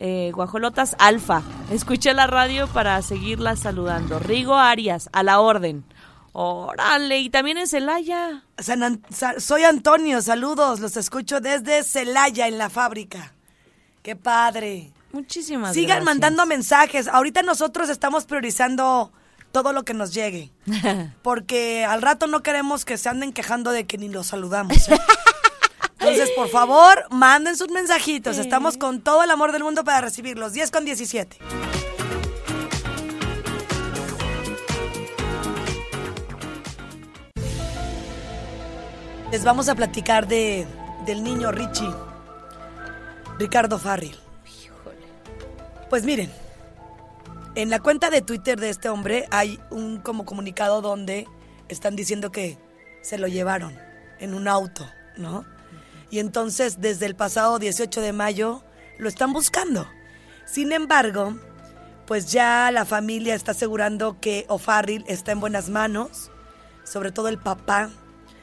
Eh, 0.00 0.32
guajolotas 0.34 0.96
Alfa. 0.98 1.42
Escuché 1.70 2.12
la 2.14 2.26
radio 2.26 2.66
para 2.68 3.00
seguirlas 3.02 3.60
saludando. 3.60 4.18
Rigo 4.18 4.56
Arias, 4.56 5.08
a 5.12 5.22
la 5.22 5.40
orden. 5.40 5.84
Órale, 6.32 7.20
y 7.20 7.30
también 7.30 7.58
en 7.58 7.68
Celaya. 7.68 8.42
San 8.58 8.82
An- 8.82 9.02
Sa- 9.08 9.38
soy 9.38 9.62
Antonio, 9.64 10.20
saludos, 10.20 10.80
los 10.80 10.96
escucho 10.96 11.40
desde 11.40 11.84
Celaya 11.84 12.48
en 12.48 12.58
la 12.58 12.70
fábrica. 12.70 13.32
Qué 14.02 14.16
padre. 14.16 14.92
Muchísimas 15.12 15.74
Sigan 15.74 15.98
gracias. 15.98 16.04
mandando 16.04 16.44
mensajes. 16.44 17.06
Ahorita 17.06 17.42
nosotros 17.42 17.88
estamos 17.88 18.24
priorizando 18.24 19.12
todo 19.52 19.72
lo 19.72 19.84
que 19.84 19.94
nos 19.94 20.12
llegue. 20.12 20.50
Porque 21.22 21.84
al 21.84 22.02
rato 22.02 22.26
no 22.26 22.42
queremos 22.42 22.84
que 22.84 22.98
se 22.98 23.08
anden 23.08 23.32
quejando 23.32 23.70
de 23.70 23.86
que 23.86 23.96
ni 23.96 24.08
los 24.08 24.26
saludamos. 24.26 24.88
¿eh? 24.88 24.98
Entonces, 25.98 26.30
por 26.36 26.48
favor, 26.48 27.04
manden 27.10 27.56
sus 27.56 27.70
mensajitos. 27.70 28.38
Estamos 28.38 28.76
con 28.76 29.00
todo 29.00 29.22
el 29.22 29.30
amor 29.30 29.52
del 29.52 29.62
mundo 29.62 29.84
para 29.84 30.00
recibirlos. 30.00 30.52
10 30.52 30.70
con 30.70 30.84
17. 30.84 31.38
Les 39.30 39.42
vamos 39.42 39.68
a 39.68 39.74
platicar 39.74 40.28
de, 40.28 40.66
del 41.06 41.24
niño 41.24 41.50
Richie, 41.50 41.92
Ricardo 43.38 43.78
Farril. 43.78 44.16
Pues 45.90 46.04
miren, 46.04 46.30
en 47.56 47.70
la 47.70 47.80
cuenta 47.80 48.10
de 48.10 48.20
Twitter 48.20 48.60
de 48.60 48.70
este 48.70 48.88
hombre 48.88 49.26
hay 49.30 49.58
un 49.70 49.98
como 49.98 50.24
comunicado 50.24 50.80
donde 50.82 51.26
están 51.68 51.96
diciendo 51.96 52.30
que 52.30 52.58
se 53.02 53.18
lo 53.18 53.26
llevaron 53.26 53.76
en 54.20 54.34
un 54.34 54.48
auto, 54.48 54.88
¿no? 55.16 55.44
Y 56.14 56.20
entonces 56.20 56.80
desde 56.80 57.06
el 57.06 57.16
pasado 57.16 57.58
18 57.58 58.00
de 58.00 58.12
mayo 58.12 58.62
lo 58.98 59.08
están 59.08 59.32
buscando. 59.32 59.90
Sin 60.46 60.70
embargo, 60.70 61.34
pues 62.06 62.30
ya 62.30 62.70
la 62.70 62.84
familia 62.84 63.34
está 63.34 63.50
asegurando 63.50 64.20
que 64.20 64.44
O'Farrill 64.46 65.04
está 65.08 65.32
en 65.32 65.40
buenas 65.40 65.70
manos, 65.70 66.30
sobre 66.84 67.10
todo 67.10 67.26
el 67.26 67.38
papá 67.38 67.90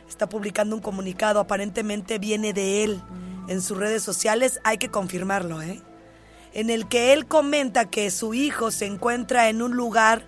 está 0.09 0.27
publicando 0.27 0.75
un 0.75 0.81
comunicado, 0.81 1.39
aparentemente 1.39 2.19
viene 2.19 2.51
de 2.51 2.83
él 2.83 3.01
en 3.47 3.61
sus 3.61 3.77
redes 3.77 4.03
sociales, 4.03 4.59
hay 4.65 4.77
que 4.77 4.91
confirmarlo, 4.91 5.61
¿eh? 5.61 5.81
En 6.51 6.69
el 6.69 6.89
que 6.89 7.13
él 7.13 7.25
comenta 7.25 7.89
que 7.89 8.11
su 8.11 8.33
hijo 8.33 8.71
se 8.71 8.85
encuentra 8.85 9.47
en 9.47 9.61
un 9.61 9.77
lugar 9.77 10.25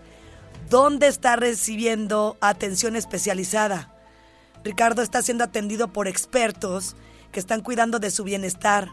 donde 0.70 1.08
está 1.08 1.36
recibiendo 1.36 2.38
atención 2.40 2.96
especializada. 2.96 3.94
Ricardo 4.64 5.02
está 5.02 5.22
siendo 5.22 5.44
atendido 5.44 5.92
por 5.92 6.08
expertos 6.08 6.96
que 7.34 7.42
están 7.42 7.60
cuidando 7.60 8.00
de 8.00 8.12
su 8.12 8.24
bienestar. 8.24 8.90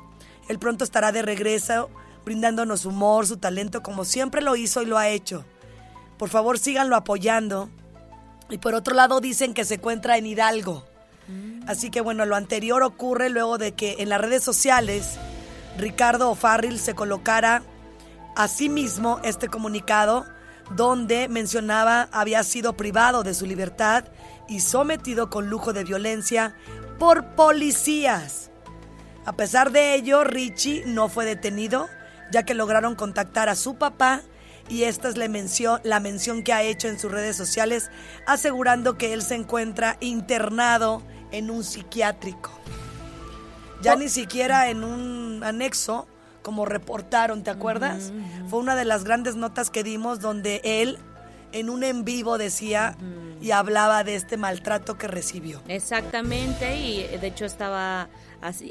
Él 0.49 0.59
pronto 0.59 0.83
estará 0.83 1.13
de 1.13 1.23
regreso, 1.23 1.91
brindándonos 2.25 2.85
humor, 2.85 3.29
su 3.29 3.37
talento, 3.37 3.85
como 3.85 4.05
siempre 4.05 4.43
lo 4.43 4.57
hizo 4.57 4.83
y 4.83 4.87
lo 4.87 4.99
ha 4.99 5.09
hecho. 5.09 5.45
Por 6.19 6.29
favor, 6.29 6.59
síganlo 6.59 6.97
apoyando. 6.97 7.71
Y 8.51 8.59
por 8.59 8.75
otro 8.75 8.97
lado 8.97 9.21
dicen 9.21 9.55
que 9.55 9.65
se 9.65 9.75
encuentra 9.75 10.19
en 10.19 10.27
Hidalgo. 10.27 10.85
Así 11.69 11.91
que 11.91 12.01
bueno, 12.01 12.27
lo 12.27 12.35
anterior 12.35 12.83
ocurre 12.83 13.31
luego 13.31 13.57
de 13.57 13.73
que 13.73 13.97
en 14.01 14.09
las 14.09 14.21
redes 14.21 14.43
sociales 14.43 15.19
Ricardo 15.79 16.31
O'Farrill 16.31 16.81
se 16.81 16.95
colocara 16.95 17.63
a 18.35 18.49
sí 18.49 18.69
mismo 18.69 19.21
este 19.23 19.47
comunicado 19.47 20.27
donde 20.75 21.29
mencionaba 21.29 22.09
había 22.13 22.43
sido 22.43 22.77
privado 22.77 23.23
de 23.23 23.35
su 23.35 23.47
libertad 23.47 24.05
y 24.49 24.61
sometido 24.61 25.31
con 25.31 25.49
lujo 25.49 25.73
de 25.73 25.85
violencia 25.85 26.57
por 27.01 27.25
policías. 27.35 28.51
A 29.25 29.33
pesar 29.33 29.73
de 29.73 29.95
ello, 29.95 30.23
Richie 30.23 30.85
no 30.87 31.09
fue 31.09 31.25
detenido, 31.25 31.89
ya 32.31 32.43
que 32.45 32.53
lograron 32.53 32.95
contactar 32.95 33.49
a 33.49 33.57
su 33.57 33.77
papá 33.77 34.21
y 34.69 34.85
esta 34.85 35.09
es 35.09 35.17
la 35.17 35.27
mención, 35.27 35.81
la 35.83 35.99
mención 35.99 36.45
que 36.45 36.53
ha 36.53 36.63
hecho 36.63 36.89
en 36.89 36.99
sus 36.99 37.11
redes 37.11 37.37
sociales, 37.37 37.91
asegurando 38.27 38.99
que 38.99 39.15
él 39.15 39.23
se 39.23 39.35
encuentra 39.35 39.97
internado 40.01 41.03
en 41.33 41.51
un 41.51 41.65
psiquiátrico. 41.65 42.51
Ya 43.81 43.97
ni 43.97 44.11
siquiera 44.11 44.69
en 44.69 44.85
un 44.85 45.43
anexo, 45.43 46.07
como 46.43 46.67
reportaron, 46.67 47.43
¿te 47.43 47.51
acuerdas? 47.51 48.13
Fue 48.49 48.59
una 48.59 48.77
de 48.77 48.85
las 48.85 49.05
grandes 49.05 49.37
notas 49.37 49.71
que 49.71 49.83
dimos 49.83 50.21
donde 50.21 50.61
él 50.65 50.99
en 51.53 51.71
un 51.71 51.85
en 51.85 52.05
vivo 52.05 52.39
decía 52.39 52.97
y 53.41 53.51
hablaba 53.53 54.05
de 54.05 54.15
este 54.15 54.37
maltrato 54.37 54.99
que 54.99 55.09
recibió. 55.09 55.61
Exactamente, 55.69 56.77
y 56.77 57.07
de 57.19 57.27
hecho 57.27 57.45
estaba 57.45 58.09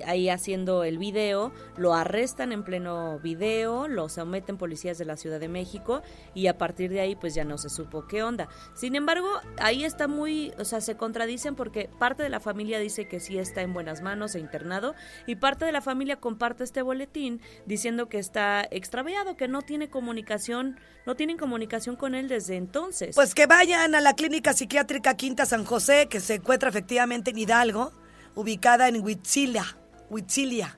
ahí 0.05 0.29
haciendo 0.29 0.83
el 0.83 0.97
video, 0.97 1.51
lo 1.77 1.93
arrestan 1.93 2.51
en 2.51 2.63
pleno 2.63 3.19
video, 3.19 3.87
lo 3.87 4.09
someten 4.09 4.57
policías 4.57 4.97
de 4.97 5.05
la 5.05 5.17
Ciudad 5.17 5.39
de 5.39 5.47
México 5.47 6.01
y 6.33 6.47
a 6.47 6.57
partir 6.57 6.89
de 6.89 7.01
ahí 7.01 7.15
pues 7.15 7.35
ya 7.35 7.43
no 7.43 7.57
se 7.57 7.69
supo 7.69 8.07
qué 8.07 8.23
onda. 8.23 8.47
Sin 8.73 8.95
embargo, 8.95 9.29
ahí 9.59 9.83
está 9.83 10.07
muy, 10.07 10.53
o 10.57 10.65
sea, 10.65 10.81
se 10.81 10.97
contradicen 10.97 11.55
porque 11.55 11.89
parte 11.99 12.23
de 12.23 12.29
la 12.29 12.39
familia 12.39 12.79
dice 12.79 13.07
que 13.07 13.19
sí 13.19 13.37
está 13.37 13.61
en 13.61 13.73
buenas 13.73 14.01
manos 14.01 14.35
e 14.35 14.39
internado 14.39 14.95
y 15.25 15.35
parte 15.35 15.65
de 15.65 15.71
la 15.71 15.81
familia 15.81 16.17
comparte 16.17 16.63
este 16.63 16.81
boletín 16.81 17.41
diciendo 17.65 18.09
que 18.09 18.19
está 18.19 18.67
extraviado, 18.71 19.35
que 19.35 19.47
no 19.47 19.61
tiene 19.61 19.89
comunicación, 19.89 20.79
no 21.05 21.15
tienen 21.15 21.37
comunicación 21.37 21.95
con 21.95 22.15
él 22.15 22.27
desde 22.27 22.55
entonces. 22.55 23.15
Pues 23.15 23.35
que 23.35 23.45
vayan 23.45 23.95
a 23.95 24.01
la 24.01 24.13
clínica 24.13 24.53
psiquiátrica 24.53 25.15
Quinta 25.15 25.45
San 25.45 25.65
José, 25.65 26.07
que 26.09 26.19
se 26.19 26.35
encuentra 26.35 26.69
efectivamente 26.69 27.31
en 27.31 27.37
Hidalgo, 27.37 27.91
ubicada 28.39 28.87
en 28.87 29.03
Huitzila. 29.03 29.65
Huitzilia. 30.09 30.77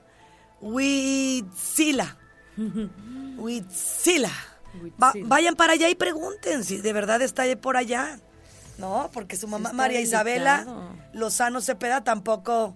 Huitzila. 0.60 2.16
Huitzila. 3.38 4.30
Va- 5.02 5.08
Huitzila. 5.12 5.28
vayan 5.28 5.54
para 5.56 5.74
allá 5.74 5.88
y 5.88 5.94
pregunten 5.94 6.64
si 6.64 6.78
de 6.78 6.92
verdad 6.92 7.22
está 7.22 7.44
por 7.60 7.76
allá. 7.76 8.18
No, 8.78 9.10
porque 9.12 9.36
su 9.36 9.46
mamá 9.48 9.70
está 9.70 9.76
María 9.76 10.00
Isabela. 10.00 10.66
Lozano 11.12 11.60
Cepeda 11.60 12.02
tampoco, 12.04 12.74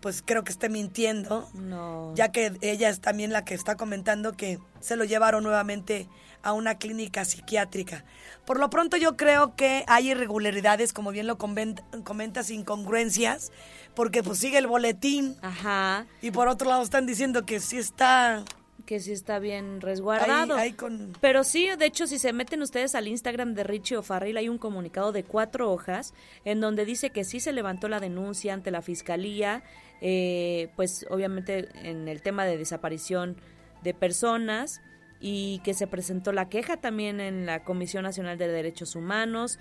pues 0.00 0.22
creo 0.24 0.44
que 0.44 0.52
esté 0.52 0.68
mintiendo. 0.68 1.48
no. 1.54 2.12
Ya 2.14 2.30
que 2.30 2.52
ella 2.60 2.88
es 2.90 3.00
también 3.00 3.32
la 3.32 3.44
que 3.44 3.54
está 3.54 3.76
comentando 3.76 4.32
que 4.32 4.58
se 4.80 4.96
lo 4.96 5.04
llevaron 5.04 5.42
nuevamente 5.42 6.08
a 6.42 6.52
una 6.52 6.78
clínica 6.78 7.24
psiquiátrica. 7.24 8.04
Por 8.44 8.58
lo 8.58 8.70
pronto 8.70 8.96
yo 8.96 9.16
creo 9.16 9.54
que 9.54 9.84
hay 9.86 10.10
irregularidades, 10.10 10.92
como 10.92 11.10
bien 11.10 11.26
lo 11.26 11.38
comentas, 11.38 12.50
incongruencias, 12.50 13.52
porque 13.94 14.22
pues 14.22 14.38
sigue 14.38 14.58
el 14.58 14.66
boletín 14.66 15.36
Ajá. 15.42 16.06
y 16.20 16.30
por 16.30 16.48
otro 16.48 16.68
lado 16.68 16.82
están 16.82 17.06
diciendo 17.06 17.46
que 17.46 17.60
sí 17.60 17.78
está 17.78 18.44
que 18.86 18.98
sí 18.98 19.12
está 19.12 19.38
bien 19.38 19.74
ahí, 19.74 19.80
resguardado. 19.80 20.56
ahí 20.56 20.72
con... 20.72 21.12
Pero 21.20 21.44
sí, 21.44 21.68
de 21.78 21.86
hecho, 21.86 22.08
si 22.08 22.18
se 22.18 22.32
meten 22.32 22.62
ustedes 22.62 22.96
al 22.96 23.06
Instagram 23.06 23.54
de 23.54 23.62
Richie 23.62 23.96
O'Farrill, 23.96 24.36
hay 24.36 24.48
un 24.48 24.58
comunicado 24.58 25.12
de 25.12 25.22
cuatro 25.22 25.70
hojas 25.70 26.14
en 26.44 26.60
donde 26.60 26.84
dice 26.84 27.10
que 27.10 27.22
sí 27.22 27.38
se 27.38 27.52
levantó 27.52 27.88
la 27.88 28.00
denuncia 28.00 28.52
ante 28.52 28.72
la 28.72 28.82
fiscalía, 28.82 29.62
eh, 30.00 30.70
pues 30.74 31.06
obviamente 31.10 31.68
en 31.88 32.08
el 32.08 32.22
tema 32.22 32.44
de 32.44 32.58
desaparición 32.58 33.36
de 33.82 33.94
personas 33.94 34.80
y 35.22 35.60
que 35.60 35.72
se 35.72 35.86
presentó 35.86 36.32
la 36.32 36.48
queja 36.48 36.76
también 36.76 37.20
en 37.20 37.46
la 37.46 37.62
Comisión 37.62 38.02
Nacional 38.02 38.36
de 38.36 38.48
Derechos 38.48 38.96
Humanos, 38.96 39.60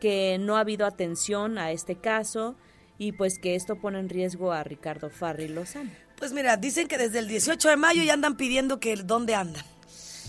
que 0.00 0.36
no 0.38 0.56
ha 0.56 0.60
habido 0.60 0.84
atención 0.84 1.56
a 1.56 1.70
este 1.70 1.94
caso 1.96 2.56
y 2.98 3.12
pues 3.12 3.38
que 3.38 3.54
esto 3.54 3.76
pone 3.76 4.00
en 4.00 4.08
riesgo 4.08 4.52
a 4.52 4.64
Ricardo 4.64 5.08
Farril 5.08 5.54
Lozano. 5.54 5.90
Pues 6.18 6.32
mira, 6.32 6.56
dicen 6.56 6.88
que 6.88 6.98
desde 6.98 7.20
el 7.20 7.28
18 7.28 7.68
de 7.68 7.76
mayo 7.76 8.02
ya 8.02 8.14
andan 8.14 8.36
pidiendo 8.36 8.80
que 8.80 8.96
dónde 8.96 9.34
andan. 9.34 9.64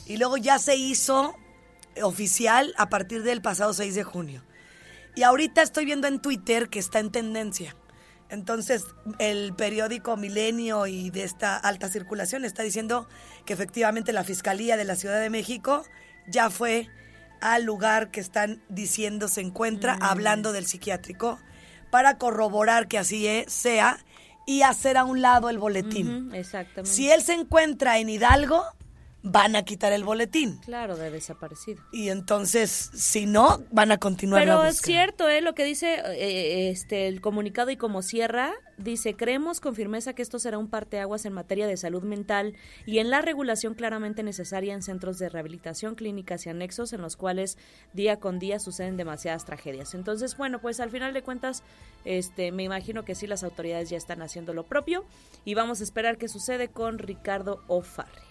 Y 0.06 0.18
luego 0.18 0.38
ya 0.38 0.60
se 0.60 0.76
hizo 0.76 1.36
oficial 2.04 2.74
a 2.78 2.90
partir 2.90 3.24
del 3.24 3.42
pasado 3.42 3.74
6 3.74 3.96
de 3.96 4.04
junio. 4.04 4.44
Y 5.16 5.24
ahorita 5.24 5.64
estoy 5.64 5.86
viendo 5.86 6.08
en 6.08 6.22
Twitter 6.22 6.70
que 6.70 6.80
está 6.80 7.00
en 7.00 7.12
tendencia. 7.12 7.76
Entonces, 8.30 8.84
el 9.20 9.54
periódico 9.54 10.18
Milenio 10.18 10.86
y 10.88 11.10
de 11.12 11.24
esta 11.24 11.56
alta 11.58 11.88
circulación 11.90 12.44
está 12.46 12.64
diciendo 12.64 13.08
que 13.46 13.54
efectivamente 13.54 14.12
la 14.14 14.24
Fiscalía 14.24 14.76
de 14.78 14.84
la 14.86 14.96
Ciudad 14.96 15.20
de 15.22 15.30
México 15.30 15.84
ya 16.28 16.50
fue 16.50 16.90
al 17.40 17.64
lugar 17.64 18.10
que 18.12 18.20
están 18.20 18.62
diciendo 18.68 19.28
se 19.28 19.42
encuentra, 19.42 19.98
hablando 20.02 20.52
del 20.52 20.66
psiquiátrico, 20.66 21.40
para 21.92 22.18
corroborar 22.18 22.88
que 22.88 22.98
así 22.98 23.28
es- 23.28 23.52
sea 23.54 24.00
y 24.46 24.62
hacer 24.64 24.98
a 24.98 25.04
un 25.06 25.22
lado 25.22 25.50
el 25.50 25.58
boletín. 25.58 26.34
Exactamente. 26.34 26.90
Si 26.92 27.10
él 27.12 27.22
se 27.22 27.34
encuentra 27.34 28.00
en 28.00 28.10
Hidalgo, 28.10 28.64
van 29.24 29.56
a 29.56 29.64
quitar 29.64 29.94
el 29.94 30.04
boletín. 30.04 30.58
Claro, 30.60 30.96
de 30.96 31.12
desaparecido. 31.12 31.84
Y 31.92 32.10
entonces, 32.10 32.72
si 32.94 33.26
no, 33.26 33.64
van 33.72 33.92
a 33.92 33.98
continuar 33.98 34.42
Pero 34.42 34.64
la 34.64 34.70
es 34.70 34.78
cierto, 34.78 35.28
¿eh? 35.28 35.42
Lo 35.42 35.54
que 35.54 35.64
dice 35.64 36.02
eh, 36.06 36.70
este 36.70 37.08
el 37.08 37.20
comunicado 37.22 37.72
y 37.72 37.78
como 37.78 38.02
cierra, 38.02 38.54
dice, 38.78 39.16
creemos 39.16 39.60
con 39.60 39.76
firmeza 39.76 40.14
que 40.14 40.22
esto 40.22 40.40
será 40.40 40.58
un 40.58 40.70
parteaguas 40.70 41.26
en 41.26 41.34
materia 41.34 41.68
de 41.68 41.78
salud 41.78 42.04
mental 42.04 42.56
y 42.86 43.00
en 43.00 43.10
la 43.10 43.22
regulación 43.22 43.74
claramente 43.74 44.24
necesaria 44.24 44.74
en 44.74 44.82
centros 44.82 45.18
de 45.20 45.30
rehabilitación, 45.30 45.96
clínicas 45.96 46.46
y 46.46 46.50
anexos 46.50 46.94
en 46.94 47.02
los 47.02 47.18
cuales 47.18 47.58
día 47.94 48.20
con 48.20 48.40
día 48.40 48.60
suceden 48.60 48.98
demasiadas 48.98 49.46
tragedias. 49.46 49.94
Entonces, 49.94 50.38
bueno, 50.38 50.60
pues 50.62 50.80
al 50.80 50.92
final 50.92 51.14
de 51.14 51.24
cuentas, 51.24 51.64
este, 52.06 52.52
me 52.52 52.64
imagino 52.64 53.04
que 53.04 53.16
sí 53.16 53.28
las 53.28 53.44
autoridades 53.44 53.90
ya 53.90 53.98
están 53.98 54.22
haciendo 54.22 54.54
lo 54.54 54.64
propio 54.64 55.06
y 55.44 55.56
vamos 55.56 55.82
a 55.82 55.84
esperar 55.84 56.18
qué 56.18 56.28
sucede 56.28 56.70
con 56.70 57.00
Ricardo 57.00 57.64
O'Farrell. 57.68 58.28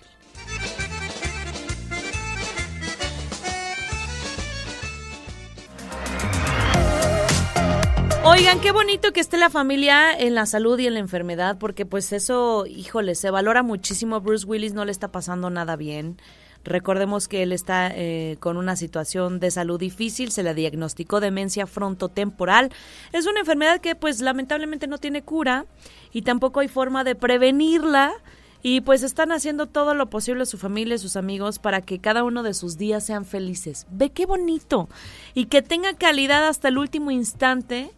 Oigan, 8.29 8.61
qué 8.61 8.73
bonito 8.73 9.13
que 9.13 9.21
esté 9.21 9.37
la 9.37 9.51
familia 9.51 10.13
en 10.13 10.35
la 10.35 10.47
salud 10.47 10.77
y 10.81 10.89
en 10.89 10.95
la 10.95 10.99
enfermedad, 10.99 11.59
porque 11.59 11.87
pues 11.87 12.13
eso, 12.13 12.67
híjole, 12.67 13.15
se 13.15 13.31
valora 13.31 13.63
muchísimo. 13.63 14.21
Bruce 14.21 14.45
Willis 14.45 14.75
no 14.75 14.85
le 14.85 14.91
está 14.91 15.13
pasando 15.13 15.49
nada 15.49 15.77
bien. 15.77 16.21
Recordemos 16.65 17.29
que 17.29 17.45
él 17.45 17.53
está 17.53 17.89
eh, 17.95 18.37
con 18.41 18.57
una 18.57 18.75
situación 18.75 19.39
de 19.39 19.53
salud 19.53 19.79
difícil, 19.79 20.33
se 20.33 20.43
le 20.43 20.55
diagnosticó 20.55 21.21
demencia 21.21 21.69
frontotemporal. 21.69 22.73
Es 23.13 23.29
una 23.29 23.41
enfermedad 23.41 23.81
que 23.81 23.95
pues 23.95 24.21
lamentablemente 24.21 24.89
no 24.89 24.99
tiene 24.99 25.23
cura 25.23 25.65
y 26.13 26.23
tampoco 26.23 26.59
hay 26.59 26.69
forma 26.69 27.05
de 27.05 27.15
prevenirla. 27.15 28.13
Y 28.61 28.81
pues 28.81 29.05
están 29.05 29.31
haciendo 29.31 29.67
todo 29.67 29.95
lo 29.95 30.11
posible 30.11 30.45
su 30.47 30.59
familia 30.59 30.97
y 30.97 30.99
sus 30.99 31.15
amigos 31.15 31.61
para 31.61 31.83
que 31.83 32.01
cada 32.01 32.25
uno 32.25 32.43
de 32.43 32.55
sus 32.55 32.77
días 32.77 33.07
sean 33.07 33.25
felices. 33.25 33.87
Ve 33.89 34.11
qué 34.11 34.27
bonito. 34.27 34.89
Y 35.35 35.45
que 35.45 35.63
tenga 35.63 35.95
calidad 35.95 36.49
hasta 36.49 36.67
el 36.67 36.79
último 36.79 37.13
instante 37.13 37.93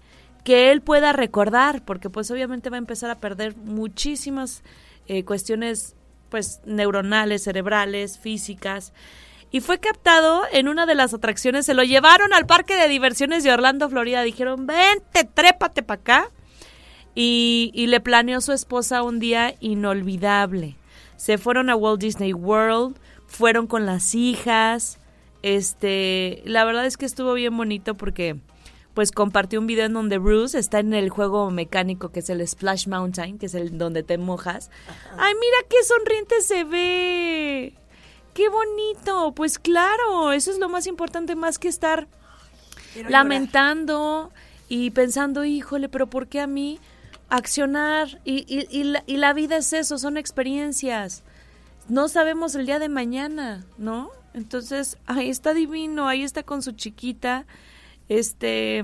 que 0.48 0.72
él 0.72 0.80
pueda 0.80 1.12
recordar, 1.12 1.84
porque 1.84 2.08
pues 2.08 2.30
obviamente 2.30 2.70
va 2.70 2.76
a 2.76 2.78
empezar 2.78 3.10
a 3.10 3.16
perder 3.16 3.54
muchísimas 3.54 4.62
eh, 5.06 5.22
cuestiones 5.22 5.94
pues 6.30 6.62
neuronales, 6.64 7.42
cerebrales, 7.42 8.18
físicas. 8.18 8.94
Y 9.50 9.60
fue 9.60 9.78
captado 9.78 10.44
en 10.50 10.68
una 10.68 10.86
de 10.86 10.94
las 10.94 11.12
atracciones, 11.12 11.66
se 11.66 11.74
lo 11.74 11.82
llevaron 11.82 12.32
al 12.32 12.46
parque 12.46 12.76
de 12.76 12.88
diversiones 12.88 13.44
de 13.44 13.52
Orlando, 13.52 13.90
Florida, 13.90 14.22
dijeron, 14.22 14.66
vente, 14.66 15.24
trépate 15.34 15.82
para 15.82 16.00
acá. 16.00 16.30
Y, 17.14 17.70
y 17.74 17.88
le 17.88 18.00
planeó 18.00 18.40
su 18.40 18.52
esposa 18.52 19.02
un 19.02 19.18
día 19.18 19.54
inolvidable. 19.60 20.76
Se 21.18 21.36
fueron 21.36 21.68
a 21.68 21.76
Walt 21.76 22.00
Disney 22.00 22.32
World, 22.32 22.96
fueron 23.26 23.66
con 23.66 23.84
las 23.84 24.14
hijas. 24.14 24.98
Este, 25.42 26.40
la 26.46 26.64
verdad 26.64 26.86
es 26.86 26.96
que 26.96 27.04
estuvo 27.04 27.34
bien 27.34 27.54
bonito 27.54 27.96
porque 27.96 28.40
pues 28.98 29.12
compartió 29.12 29.60
un 29.60 29.68
video 29.68 29.86
en 29.86 29.92
donde 29.92 30.18
Bruce 30.18 30.58
está 30.58 30.80
en 30.80 30.92
el 30.92 31.08
juego 31.08 31.52
mecánico 31.52 32.10
que 32.10 32.18
es 32.18 32.30
el 32.30 32.44
Splash 32.44 32.88
Mountain, 32.88 33.38
que 33.38 33.46
es 33.46 33.54
el 33.54 33.78
donde 33.78 34.02
te 34.02 34.18
mojas. 34.18 34.72
Ay, 35.16 35.34
mira 35.34 35.56
qué 35.70 35.76
sonriente 35.84 36.42
se 36.42 36.64
ve. 36.64 37.74
Qué 38.34 38.48
bonito. 38.48 39.34
Pues 39.36 39.60
claro, 39.60 40.32
eso 40.32 40.50
es 40.50 40.58
lo 40.58 40.68
más 40.68 40.88
importante 40.88 41.36
más 41.36 41.60
que 41.60 41.68
estar 41.68 42.08
Quiero 42.92 43.08
llorar. 43.08 43.22
lamentando 43.22 44.32
y 44.68 44.90
pensando, 44.90 45.44
híjole, 45.44 45.88
pero 45.88 46.08
¿por 46.08 46.26
qué 46.26 46.40
a 46.40 46.48
mí 46.48 46.80
accionar? 47.28 48.20
Y, 48.24 48.46
y, 48.52 48.66
y, 48.68 48.82
la, 48.82 49.04
y 49.06 49.18
la 49.18 49.32
vida 49.32 49.58
es 49.58 49.72
eso, 49.74 49.98
son 49.98 50.16
experiencias. 50.16 51.22
No 51.88 52.08
sabemos 52.08 52.56
el 52.56 52.66
día 52.66 52.80
de 52.80 52.88
mañana, 52.88 53.64
¿no? 53.76 54.10
Entonces, 54.34 54.98
ahí 55.06 55.30
está 55.30 55.54
divino, 55.54 56.08
ahí 56.08 56.24
está 56.24 56.42
con 56.42 56.62
su 56.62 56.72
chiquita. 56.72 57.46
Este, 58.08 58.82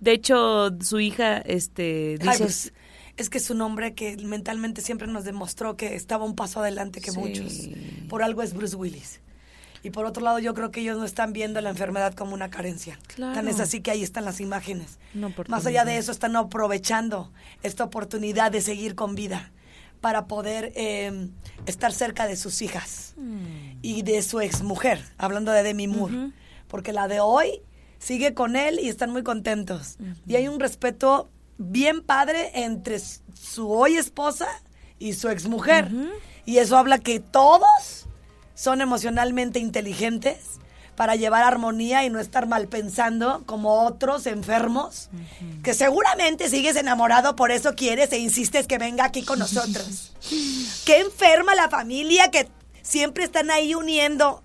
de 0.00 0.12
hecho, 0.12 0.70
su 0.80 1.00
hija, 1.00 1.38
este, 1.38 2.18
Ay, 2.20 2.28
dice, 2.28 2.38
pues, 2.44 2.72
es 3.16 3.30
que 3.30 3.38
es 3.38 3.50
un 3.50 3.60
hombre 3.60 3.94
que 3.94 4.16
mentalmente 4.18 4.80
siempre 4.80 5.08
nos 5.08 5.24
demostró 5.24 5.76
que 5.76 5.94
estaba 5.94 6.24
un 6.24 6.34
paso 6.36 6.60
adelante 6.60 7.00
que 7.00 7.10
Sí. 7.10 7.18
muchos. 7.18 7.68
Por 8.08 8.22
algo 8.22 8.42
es 8.42 8.54
Bruce 8.54 8.76
Willis. 8.76 9.20
Y 9.84 9.90
por 9.90 10.06
otro 10.06 10.24
lado, 10.24 10.38
yo 10.40 10.54
creo 10.54 10.70
que 10.72 10.80
ellos 10.80 10.98
no 10.98 11.04
están 11.04 11.32
viendo 11.32 11.60
la 11.60 11.70
enfermedad 11.70 12.12
como 12.14 12.34
una 12.34 12.50
carencia. 12.50 12.98
Claro. 13.14 13.34
Tan 13.34 13.46
es 13.48 13.60
así 13.60 13.80
que 13.80 13.92
ahí 13.92 14.02
están 14.02 14.24
las 14.24 14.40
imágenes. 14.40 14.98
Más 15.48 15.66
allá 15.66 15.84
de 15.84 15.98
eso, 15.98 16.10
están 16.10 16.34
aprovechando 16.36 17.32
esta 17.62 17.84
oportunidad 17.84 18.50
de 18.50 18.60
seguir 18.60 18.94
con 18.96 19.14
vida 19.14 19.52
para 20.00 20.26
poder 20.26 20.72
eh, 20.74 21.28
estar 21.66 21.92
cerca 21.92 22.26
de 22.26 22.36
sus 22.36 22.60
hijas 22.62 23.14
Mm. 23.16 23.78
y 23.82 24.02
de 24.02 24.22
su 24.22 24.40
exmujer, 24.40 25.00
hablando 25.16 25.50
de 25.52 25.62
Demi 25.62 25.86
Moore. 25.88 26.30
Porque 26.68 26.92
la 26.92 27.08
de 27.08 27.20
hoy 27.20 27.60
sigue 27.98 28.34
con 28.34 28.56
él 28.56 28.78
y 28.80 28.88
están 28.88 29.10
muy 29.10 29.22
contentos. 29.22 29.96
Y 30.26 30.36
hay 30.36 30.48
un 30.48 30.60
respeto 30.60 31.30
bien 31.58 32.02
padre 32.02 32.50
entre 32.54 32.98
su 33.00 33.70
hoy 33.70 33.96
esposa 33.96 34.48
y 34.98 35.14
su 35.14 35.28
exmujer. 35.28 35.90
Y 36.44 36.58
eso 36.58 36.78
habla 36.78 36.98
que 36.98 37.20
todos 37.20 38.06
son 38.54 38.80
emocionalmente 38.80 39.58
inteligentes 39.58 40.58
para 40.98 41.14
llevar 41.14 41.44
armonía 41.44 42.04
y 42.04 42.10
no 42.10 42.18
estar 42.18 42.48
mal 42.48 42.66
pensando 42.66 43.44
como 43.46 43.84
otros 43.84 44.26
enfermos, 44.26 45.10
que 45.62 45.72
seguramente 45.72 46.48
sigues 46.48 46.74
enamorado, 46.74 47.36
por 47.36 47.52
eso 47.52 47.76
quieres 47.76 48.10
e 48.10 48.18
insistes 48.18 48.66
que 48.66 48.78
venga 48.78 49.04
aquí 49.04 49.22
con 49.22 49.38
nosotros. 49.38 50.12
Qué 50.84 50.98
enferma 50.98 51.54
la 51.54 51.68
familia 51.68 52.32
que 52.32 52.48
siempre 52.82 53.22
están 53.22 53.48
ahí 53.52 53.76
uniendo. 53.76 54.42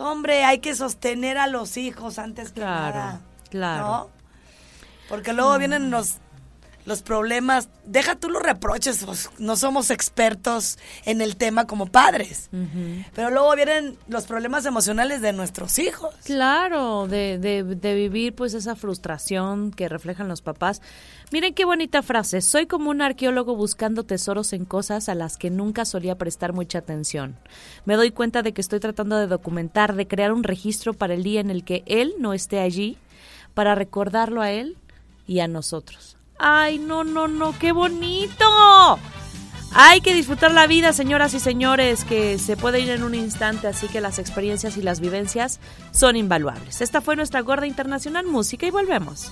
Hombre, 0.00 0.44
hay 0.44 0.58
que 0.60 0.74
sostener 0.74 1.38
a 1.38 1.46
los 1.46 1.76
hijos 1.76 2.18
antes 2.18 2.48
que 2.52 2.60
Claro, 2.60 2.96
nada. 2.98 3.20
claro. 3.50 3.86
¿no? 3.86 4.08
Porque 5.08 5.32
luego 5.32 5.58
vienen 5.58 5.90
los, 5.90 6.14
los 6.84 7.02
problemas. 7.02 7.68
Deja 7.84 8.16
tú 8.16 8.28
los 8.28 8.42
reproches, 8.42 9.04
pues, 9.04 9.30
no 9.38 9.56
somos 9.56 9.90
expertos 9.90 10.78
en 11.04 11.20
el 11.20 11.36
tema 11.36 11.66
como 11.66 11.86
padres. 11.86 12.48
Pero 13.14 13.30
luego 13.30 13.54
vienen 13.54 13.96
los 14.08 14.24
problemas 14.24 14.64
emocionales 14.66 15.20
de 15.20 15.32
nuestros 15.32 15.78
hijos. 15.78 16.14
Claro, 16.24 17.06
de, 17.08 17.38
de, 17.38 17.62
de 17.62 17.94
vivir 17.94 18.34
pues 18.34 18.54
esa 18.54 18.76
frustración 18.76 19.70
que 19.70 19.88
reflejan 19.88 20.28
los 20.28 20.42
papás. 20.42 20.82
Miren 21.32 21.54
qué 21.54 21.64
bonita 21.64 22.02
frase. 22.02 22.40
Soy 22.40 22.66
como 22.66 22.90
un 22.90 23.00
arqueólogo 23.00 23.56
buscando 23.56 24.04
tesoros 24.04 24.52
en 24.52 24.64
cosas 24.64 25.08
a 25.08 25.14
las 25.14 25.38
que 25.38 25.50
nunca 25.50 25.84
solía 25.84 26.18
prestar 26.18 26.52
mucha 26.52 26.78
atención. 26.78 27.36
Me 27.84 27.96
doy 27.96 28.10
cuenta 28.10 28.42
de 28.42 28.52
que 28.52 28.60
estoy 28.60 28.80
tratando 28.80 29.16
de 29.16 29.26
documentar, 29.26 29.94
de 29.94 30.06
crear 30.06 30.32
un 30.32 30.44
registro 30.44 30.94
para 30.94 31.14
el 31.14 31.22
día 31.22 31.40
en 31.40 31.50
el 31.50 31.64
que 31.64 31.82
él 31.86 32.14
no 32.18 32.32
esté 32.34 32.60
allí, 32.60 32.98
para 33.54 33.74
recordarlo 33.74 34.42
a 34.42 34.50
él 34.50 34.76
y 35.26 35.40
a 35.40 35.48
nosotros. 35.48 36.16
Ay, 36.44 36.80
no, 36.80 37.04
no, 37.04 37.28
no, 37.28 37.56
qué 37.56 37.70
bonito. 37.70 38.98
Hay 39.74 40.00
que 40.00 40.12
disfrutar 40.12 40.50
la 40.52 40.66
vida, 40.66 40.92
señoras 40.92 41.34
y 41.34 41.40
señores, 41.40 42.04
que 42.04 42.36
se 42.38 42.56
puede 42.56 42.80
ir 42.80 42.90
en 42.90 43.04
un 43.04 43.14
instante, 43.14 43.68
así 43.68 43.86
que 43.86 44.00
las 44.00 44.18
experiencias 44.18 44.76
y 44.76 44.82
las 44.82 44.98
vivencias 44.98 45.60
son 45.92 46.16
invaluables. 46.16 46.80
Esta 46.80 47.00
fue 47.00 47.14
nuestra 47.14 47.42
Gorda 47.42 47.68
Internacional 47.68 48.26
Música 48.26 48.66
y 48.66 48.70
volvemos. 48.70 49.30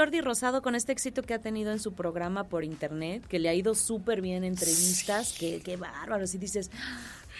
Jordi 0.00 0.22
Rosado, 0.22 0.62
con 0.62 0.74
este 0.74 0.92
éxito 0.92 1.20
que 1.22 1.34
ha 1.34 1.40
tenido 1.40 1.72
en 1.72 1.78
su 1.78 1.92
programa 1.92 2.44
por 2.44 2.64
internet, 2.64 3.22
que 3.28 3.38
le 3.38 3.50
ha 3.50 3.54
ido 3.54 3.74
súper 3.74 4.22
bien 4.22 4.36
en 4.36 4.44
entrevistas, 4.44 5.36
que 5.38 5.60
qué 5.60 5.76
bárbaro, 5.76 6.26
si 6.26 6.38
dices, 6.38 6.70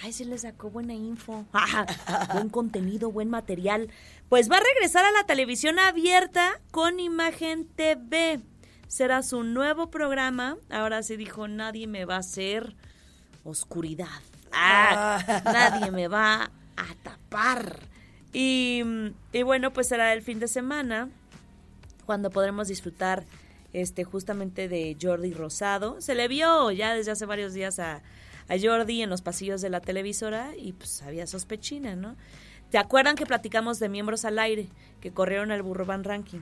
ay, 0.03 0.12
se 0.12 0.27
le 0.27 0.37
sacó 0.37 0.68
buena 0.68 0.92
info, 0.92 1.46
buen 2.35 2.51
contenido, 2.51 3.11
buen 3.11 3.31
material, 3.31 3.88
pues 4.29 4.51
va 4.51 4.59
a 4.59 4.61
regresar 4.75 5.07
a 5.07 5.11
la 5.11 5.25
televisión 5.25 5.79
abierta 5.79 6.61
con 6.70 7.01
Imagen 7.01 7.64
TV. 7.64 8.40
Será 8.88 9.23
su 9.23 9.42
nuevo 9.42 9.90
programa. 9.90 10.59
Ahora 10.68 11.03
sí 11.03 11.16
dijo, 11.16 11.49
nadie 11.49 11.87
me 11.87 12.05
va 12.05 12.16
a 12.16 12.18
hacer 12.18 12.77
oscuridad. 13.42 14.20
Ah, 14.53 15.42
nadie 15.46 15.90
me 15.90 16.09
va 16.09 16.51
a 16.77 16.94
tapar. 17.03 17.79
Y, 18.35 18.83
y 19.33 19.42
bueno, 19.44 19.73
pues 19.73 19.88
será 19.88 20.12
el 20.12 20.20
fin 20.20 20.40
de 20.40 20.46
semana 20.46 21.09
cuando 22.02 22.30
podremos 22.30 22.68
disfrutar 22.68 23.24
este 23.72 24.04
justamente 24.04 24.68
de 24.68 24.96
Jordi 25.00 25.32
Rosado. 25.32 26.00
Se 26.00 26.14
le 26.14 26.28
vio 26.28 26.70
ya 26.70 26.94
desde 26.94 27.12
hace 27.12 27.26
varios 27.26 27.52
días 27.52 27.78
a, 27.78 28.02
Jordi 28.60 29.02
en 29.02 29.10
los 29.10 29.22
pasillos 29.22 29.60
de 29.60 29.70
la 29.70 29.80
televisora 29.80 30.56
y 30.58 30.72
pues 30.72 31.02
había 31.02 31.28
sospechina, 31.28 31.94
¿no? 31.94 32.16
¿Te 32.70 32.78
acuerdan 32.78 33.14
que 33.14 33.24
platicamos 33.24 33.78
de 33.78 33.88
miembros 33.88 34.24
al 34.24 34.40
aire 34.40 34.66
que 35.00 35.12
corrieron 35.12 35.52
el 35.52 35.62
Burro 35.62 35.84
Ranking? 35.84 36.40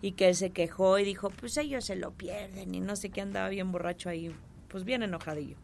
y 0.00 0.12
que 0.12 0.28
él 0.28 0.34
se 0.34 0.50
quejó 0.50 0.98
y 0.98 1.04
dijo, 1.04 1.30
pues 1.30 1.56
ellos 1.56 1.84
se 1.84 1.96
lo 1.96 2.12
pierden 2.12 2.74
y 2.74 2.80
no 2.80 2.96
sé 2.96 3.10
qué 3.10 3.20
andaba 3.20 3.48
bien 3.48 3.72
borracho 3.72 4.08
ahí, 4.08 4.34
pues 4.68 4.84
bien 4.84 5.02
enojadillo. 5.02 5.56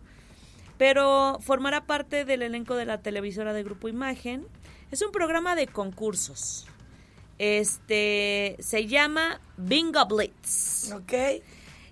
Pero 0.76 1.38
formará 1.40 1.86
parte 1.86 2.24
del 2.24 2.42
elenco 2.42 2.74
de 2.74 2.84
la 2.84 3.00
televisora 3.00 3.52
de 3.52 3.62
Grupo 3.62 3.88
Imagen. 3.88 4.46
Es 4.90 5.02
un 5.02 5.12
programa 5.12 5.54
de 5.54 5.68
concursos. 5.68 6.66
Este 7.38 8.56
se 8.60 8.86
llama 8.86 9.40
Bingo 9.56 10.06
Blitz. 10.06 10.92
¿Ok? 10.92 11.42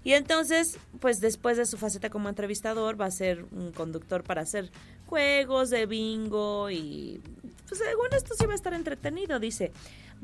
Y 0.05 0.15
entonces, 0.15 0.79
pues 1.01 1.21
después 1.21 1.57
de 1.57 1.67
su 1.67 1.79
faceta 1.79 2.11
como 2.11 2.29
entrevistador, 2.29 3.01
va 3.01 3.07
a 3.07 3.11
ser 3.11 3.45
un 3.53 3.73
conductor 3.73 4.25
para 4.25 4.43
hacer 4.43 4.71
juegos 5.07 5.71
de 5.71 5.87
bingo 5.87 6.71
y 6.71 7.21
pues 7.69 7.81
según 7.81 8.09
esto 8.17 8.35
sí 8.37 8.47
va 8.47 8.53
a 8.53 8.57
estar 8.57 8.75
entretenido, 8.75 9.39
dice. 9.39 9.73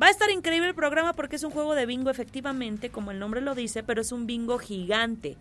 Va 0.00 0.06
a 0.06 0.10
estar 0.10 0.30
increíble 0.30 0.68
el 0.68 0.74
programa 0.74 1.12
porque 1.12 1.36
es 1.36 1.42
un 1.42 1.50
juego 1.50 1.74
de 1.74 1.86
bingo 1.86 2.10
efectivamente, 2.10 2.90
como 2.90 3.10
el 3.10 3.18
nombre 3.18 3.40
lo 3.40 3.54
dice, 3.54 3.82
pero 3.82 4.00
es 4.00 4.12
un 4.12 4.26
bingo 4.26 4.58
gigante. 4.58 5.36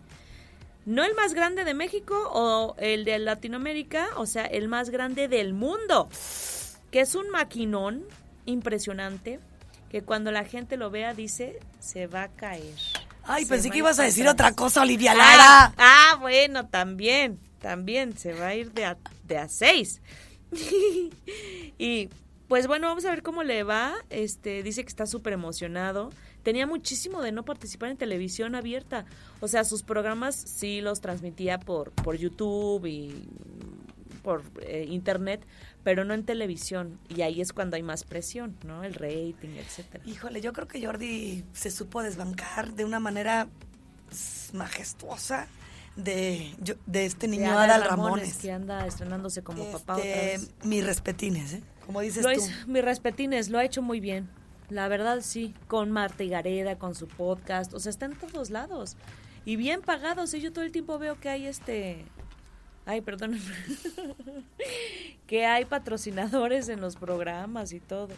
No 0.84 1.04
el 1.04 1.14
más 1.14 1.34
grande 1.34 1.64
de 1.64 1.74
México 1.74 2.16
o 2.32 2.74
el 2.78 3.04
de 3.04 3.18
Latinoamérica, 3.18 4.08
o 4.16 4.26
sea, 4.26 4.46
el 4.46 4.68
más 4.68 4.90
grande 4.90 5.28
del 5.28 5.52
mundo. 5.52 6.08
Que 6.90 7.00
es 7.00 7.14
un 7.14 7.28
maquinón 7.28 8.04
impresionante 8.46 9.38
que 9.90 10.02
cuando 10.02 10.30
la 10.32 10.44
gente 10.44 10.76
lo 10.76 10.90
vea 10.90 11.14
dice, 11.14 11.58
se 11.80 12.06
va 12.06 12.24
a 12.24 12.28
caer. 12.28 12.74
Ay, 13.24 13.44
Se 13.44 13.50
pensé 13.50 13.70
que 13.70 13.78
ibas 13.78 13.98
a 13.98 14.04
decir 14.04 14.26
atrás. 14.28 14.50
otra 14.52 14.56
cosa, 14.56 14.82
Olivia 14.82 15.12
Ah, 15.12 15.14
Lara. 15.16 15.74
ah, 15.76 16.16
bueno, 16.20 16.66
también, 16.66 17.38
también 17.60 18.16
se 18.16 18.32
va 18.32 18.48
a 18.48 18.54
ir 18.54 18.72
de 18.72 18.84
a, 18.86 18.96
de 19.26 19.38
a 19.38 19.48
seis. 19.48 20.00
y 21.78 22.08
pues 22.48 22.66
bueno, 22.66 22.88
vamos 22.88 23.04
a 23.04 23.10
ver 23.10 23.22
cómo 23.22 23.42
le 23.42 23.62
va. 23.62 23.94
Este 24.10 24.62
dice 24.62 24.82
que 24.82 24.88
está 24.88 25.06
súper 25.06 25.34
emocionado. 25.34 26.10
Tenía 26.42 26.66
muchísimo 26.66 27.20
de 27.20 27.32
no 27.32 27.44
participar 27.44 27.90
en 27.90 27.98
televisión 27.98 28.54
abierta. 28.54 29.04
O 29.40 29.48
sea, 29.48 29.64
sus 29.64 29.82
programas 29.82 30.34
sí 30.34 30.80
los 30.80 31.00
transmitía 31.02 31.58
por, 31.58 31.90
por 31.92 32.16
YouTube 32.16 32.86
y 32.86 33.28
por 34.22 34.42
eh, 34.62 34.86
internet, 34.88 35.40
pero 35.84 36.04
no 36.04 36.14
en 36.14 36.24
televisión. 36.24 36.98
Y 37.08 37.22
ahí 37.22 37.40
es 37.40 37.52
cuando 37.52 37.76
hay 37.76 37.82
más 37.82 38.04
presión, 38.04 38.56
¿no? 38.64 38.84
El 38.84 38.94
rating, 38.94 39.56
etcétera. 39.58 40.04
Híjole, 40.06 40.40
yo 40.40 40.52
creo 40.52 40.68
que 40.68 40.84
Jordi 40.84 41.44
se 41.52 41.70
supo 41.70 42.02
desbancar 42.02 42.74
de 42.74 42.84
una 42.84 43.00
manera 43.00 43.48
s- 44.10 44.56
majestuosa 44.56 45.46
de, 45.96 46.54
yo- 46.62 46.74
de 46.86 47.06
este 47.06 47.26
De 47.26 47.36
niño 47.36 47.50
Adal 47.50 47.70
Adal 47.70 47.88
Ramones, 47.88 48.14
Ramones. 48.14 48.36
que 48.38 48.52
anda 48.52 48.86
estrenándose 48.86 49.42
como 49.42 49.64
papá 49.72 49.94
otra 49.96 50.04
Este, 50.06 50.38
vez. 50.46 50.50
mis 50.64 50.84
respetines, 50.86 51.52
¿eh? 51.54 51.62
Como 51.86 52.00
dices 52.02 52.22
Lo 52.24 52.32
tú. 52.32 52.38
hizo, 52.40 52.50
mis 52.66 52.84
respetines, 52.84 53.48
lo 53.48 53.58
ha 53.58 53.64
hecho 53.64 53.82
muy 53.82 53.98
bien. 54.00 54.28
La 54.68 54.86
verdad 54.88 55.20
sí, 55.22 55.54
con 55.66 55.90
Marta 55.90 56.22
y 56.24 56.28
Gareda, 56.28 56.76
con 56.78 56.94
su 56.94 57.08
podcast, 57.08 57.72
o 57.72 57.80
sea, 57.80 57.88
está 57.90 58.04
en 58.06 58.16
todos 58.18 58.50
lados. 58.50 58.96
Y 59.46 59.56
bien 59.56 59.80
pagados, 59.80 60.34
y 60.34 60.40
yo 60.42 60.52
todo 60.52 60.62
el 60.64 60.72
tiempo 60.72 60.98
veo 60.98 61.18
que 61.18 61.30
hay 61.30 61.46
este... 61.46 62.04
Ay, 62.88 63.02
perdón. 63.02 63.38
que 65.26 65.44
hay 65.44 65.66
patrocinadores 65.66 66.70
en 66.70 66.80
los 66.80 66.96
programas 66.96 67.74
y 67.74 67.80
todo. 67.80 68.08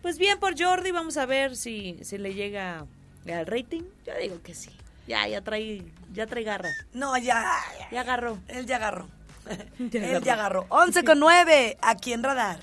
Pues 0.00 0.16
bien 0.16 0.38
por 0.38 0.56
Jordi, 0.56 0.92
vamos 0.92 1.16
a 1.16 1.26
ver 1.26 1.56
si, 1.56 1.98
si 2.02 2.16
le 2.16 2.32
llega 2.32 2.86
al 3.26 3.46
rating. 3.46 3.82
Yo 4.06 4.12
digo 4.20 4.40
que 4.44 4.54
sí. 4.54 4.70
Ya, 5.08 5.26
ya 5.26 5.40
trae, 5.40 5.82
ya 6.12 6.28
trae 6.28 6.44
garra. 6.44 6.68
No, 6.92 7.18
ya. 7.18 7.44
Ya 7.90 8.02
agarró. 8.02 8.38
Él 8.46 8.64
ya 8.66 8.76
agarró. 8.76 9.08
Ya 9.78 10.16
Él 10.16 10.22
ya 10.22 10.34
agarró. 10.34 10.66
11 10.68 11.02
con 11.02 11.18
9, 11.18 11.76
aquí 11.80 12.12
en 12.12 12.22
Radar. 12.22 12.60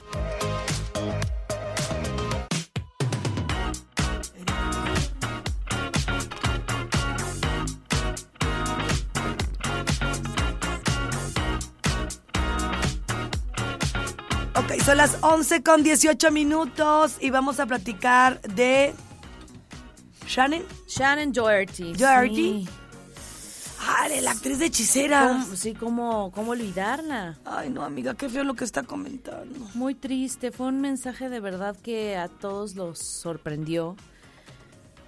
Son 14.86 14.98
las 14.98 15.18
11 15.22 15.64
con 15.64 15.84
18 15.84 16.32
minutos 16.32 17.18
y 17.22 17.30
vamos 17.30 17.60
a 17.60 17.66
platicar 17.66 18.42
de 18.42 18.94
Shannon. 20.28 20.64
Shannon 20.88 21.32
Doherty. 21.32 21.94
Doherty. 21.94 22.66
sí. 22.66 22.70
Ah, 23.86 24.08
la 24.22 24.32
actriz 24.32 24.60
de 24.60 24.68
hechicera. 24.68 25.28
¿Cómo- 25.28 25.56
sí, 25.58 25.74
¿cómo, 25.74 26.32
¿cómo 26.34 26.52
olvidarla? 26.52 27.38
Ay, 27.44 27.70
no, 27.70 27.84
amiga, 27.84 28.14
qué 28.16 28.30
feo 28.30 28.46
lo 28.46 28.54
que 28.54 28.64
está 28.64 28.84
comentando. 28.84 29.60
Muy 29.74 29.94
triste, 29.94 30.52
fue 30.52 30.68
un 30.68 30.80
mensaje 30.80 31.28
de 31.30 31.42
verdad 31.42 31.76
que 31.84 32.16
a 32.16 32.30
todos 32.30 32.76
los 32.76 33.00
sorprendió. 33.00 33.98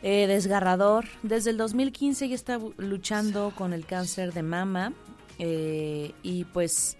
Eh, 0.03 0.27
desgarrador. 0.27 1.05
Desde 1.23 1.51
el 1.51 1.57
2015 1.57 2.27
ya 2.27 2.35
está 2.35 2.59
luchando 2.77 3.53
con 3.57 3.71
el 3.73 3.85
cáncer 3.85 4.33
de 4.33 4.43
mama 4.43 4.91
eh, 5.39 6.13
y 6.21 6.43
pues 6.43 6.97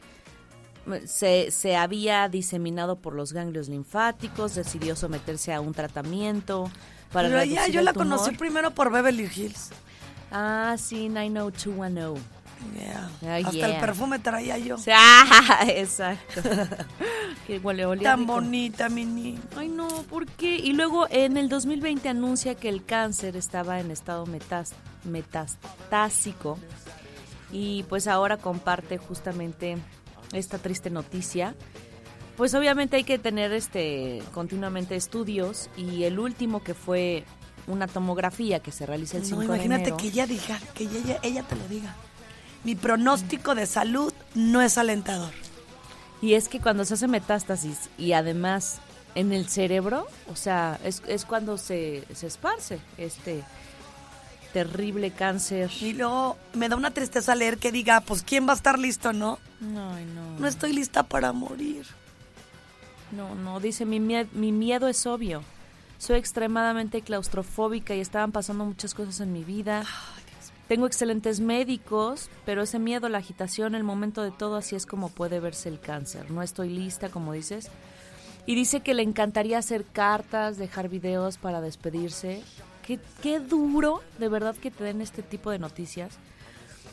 se, 1.06 1.52
se 1.52 1.76
había 1.76 2.28
diseminado 2.30 2.98
por 2.98 3.13
los 3.15 3.34
ganglios 3.34 3.69
linfáticos, 3.69 4.56
decidió 4.56 4.95
someterse 4.95 5.54
a 5.54 5.62
un 5.62 5.74
tratamiento 5.74 6.69
para 7.12 7.28
Pero 7.30 7.39
ella, 7.41 7.54
reducir 7.62 7.74
yo 7.76 7.82
la 7.82 7.93
tumor. 7.93 8.08
conocí 8.10 8.36
primero 8.36 8.71
por 8.71 8.91
Beverly 8.91 9.30
Hills. 9.36 9.69
Ah, 10.32 10.76
sí, 10.78 11.10
90210. 11.10 12.24
Yeah. 12.74 13.10
Ah, 13.24 13.36
Hasta 13.38 13.52
yeah. 13.52 13.67
el 13.76 13.80
perfume 13.80 14.17
traía 14.19 14.58
yo. 14.58 14.78
Ah, 14.91 15.63
exacto. 15.67 16.41
que 17.48 17.60
huele, 17.60 17.86
olía 17.86 18.12
Tan 18.12 18.21
rico. 18.21 18.34
bonita, 18.34 18.89
mi 18.89 19.06
niña. 19.06 19.41
Ay, 19.56 19.67
no, 19.67 19.88
¿por 20.10 20.26
qué? 20.26 20.56
Y 20.56 20.74
luego 20.74 21.06
en 21.12 21.38
el 21.38 21.48
2020 21.50 22.10
anuncia 22.10 22.56
que 22.56 22.69
el 22.69 22.84
cáncer 22.84 23.36
estaba 23.36 23.80
en 23.80 23.91
estado 23.91 24.26
metas- 24.26 24.74
metastásico 25.04 26.58
y 27.52 27.84
pues 27.84 28.08
ahora 28.08 28.38
comparte 28.38 28.98
justamente 28.98 29.78
esta 30.33 30.57
triste 30.57 30.89
noticia. 30.89 31.55
Pues 32.38 32.53
obviamente 32.53 32.97
hay 32.97 33.03
que 33.05 33.17
tener 33.17 33.53
este 33.53 34.21
continuamente 34.33 34.95
estudios 34.95 35.69
y 35.77 36.03
el 36.03 36.19
último 36.19 36.63
que 36.63 36.73
fue 36.73 37.23
una 37.67 37.88
tomografía 37.88 38.59
que 38.59 38.71
se 38.71 38.85
realiza 38.85 39.17
el 39.17 39.23
5 39.25 39.35
No, 39.35 39.41
de 39.41 39.45
imagínate 39.55 39.81
enero. 39.83 39.97
que 39.97 40.07
ella 40.07 40.27
diga, 40.27 40.59
que 40.73 40.83
ella, 40.83 41.17
ella 41.23 41.43
te 41.43 41.55
lo 41.55 41.67
diga. 41.67 41.95
Mi 42.63 42.75
pronóstico 42.75 43.55
de 43.55 43.65
salud 43.65 44.13
no 44.33 44.61
es 44.61 44.77
alentador. 44.77 45.31
Y 46.21 46.33
es 46.33 46.47
que 46.49 46.59
cuando 46.59 46.83
se 46.85 46.95
hace 46.95 47.07
metástasis 47.07 47.89
y 47.97 48.13
además 48.13 48.79
en 49.15 49.31
el 49.31 49.47
cerebro, 49.47 50.07
o 50.31 50.35
sea, 50.35 50.79
es, 50.83 51.01
es 51.07 51.25
cuando 51.25 51.57
se, 51.57 52.03
se 52.13 52.27
esparce 52.27 52.79
este 52.97 53.43
terrible 54.56 55.12
cáncer. 55.12 55.70
Y 55.82 55.91
luego 55.91 56.38
me 56.54 56.70
da 56.70 56.78
una 56.78 56.91
tristeza 56.91 57.36
leer 57.36 57.58
que 57.58 57.74
diga, 57.74 58.00
pues 58.00 58.24
¿quién 58.24 58.48
va 58.48 58.54
a 58.54 58.56
estar 58.56 58.80
listo, 58.80 59.12
no? 59.12 59.38
Ay, 59.62 60.06
no. 60.15 60.39
No 60.39 60.48
estoy 60.48 60.72
lista 60.72 61.04
para 61.04 61.34
morir. 61.34 61.86
No, 63.12 63.36
no, 63.36 63.60
dice, 63.60 63.84
mi, 63.86 64.00
mie- 64.00 64.30
mi 64.32 64.54
miedo 64.54 64.88
es 64.88 65.06
obvio. 65.06 65.44
Soy 65.98 66.18
extremadamente 66.20 67.02
claustrofóbica 67.02 67.96
y 67.96 68.00
estaban 68.00 68.32
pasando 68.32 68.63
muchas 68.63 68.94
cosas 68.94 69.20
en 69.20 69.34
mi 69.34 69.44
vida. 69.44 69.84
Tengo 70.70 70.88
excelentes 70.88 71.41
médicos, 71.41 72.30
pero 72.46 72.62
ese 72.63 72.80
miedo, 72.80 73.10
la 73.10 73.18
agitación, 73.18 73.76
el 73.76 73.84
momento 73.84 74.24
de 74.24 74.32
todo, 74.32 74.56
así 74.56 74.78
es 74.78 74.86
como 74.86 75.10
puede 75.10 75.41
verse 75.41 75.68
el 75.68 75.82
cáncer. 75.82 76.32
No 76.32 76.41
estoy 76.41 76.70
lista, 76.70 77.10
como 77.10 77.34
dices. 77.34 77.70
Y 78.46 78.56
dice 78.56 78.80
que 78.80 78.94
le 78.94 79.04
encantaría 79.04 79.58
hacer 79.58 79.84
cartas, 79.84 80.58
dejar 80.58 80.88
videos 80.88 81.38
para 81.38 81.60
despedirse. 81.60 82.41
Qué, 82.86 83.00
qué 83.21 83.39
duro, 83.39 84.02
de 84.19 84.30
verdad, 84.30 84.56
que 84.56 84.69
te 84.71 84.84
den 84.84 85.02
este 85.02 85.24
tipo 85.24 85.50
de 85.52 85.60
noticias. 85.60 86.13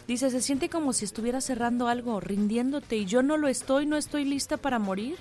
Dice, 0.08 0.30
se 0.30 0.40
siente 0.42 0.68
como 0.68 0.92
si 0.92 1.04
estuviera 1.04 1.40
cerrando 1.40 1.86
algo, 1.88 2.18
rindiéndote, 2.20 2.96
y 2.96 3.04
yo 3.04 3.22
no 3.22 3.36
lo 3.36 3.46
estoy, 3.48 3.86
no 3.86 3.96
estoy 3.96 4.24
lista 4.24 4.56
para 4.56 4.78
morir. 4.78 5.16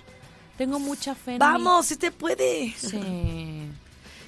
Tengo 0.58 0.80
mucha 0.80 1.14
fe 1.16 1.34
en. 1.34 1.40
Vamos, 1.40 1.88
si 1.88 1.98
te 1.98 2.12
puede. 2.12 2.74
Sí. 2.78 3.68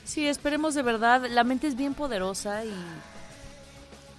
Sí, 0.04 0.28
esperemos 0.28 0.74
de 0.76 0.82
verdad. 0.82 1.26
La 1.30 1.44
mente 1.44 1.68
es 1.68 1.76
bien 1.76 1.94
poderosa 1.94 2.64
y. 2.66 2.74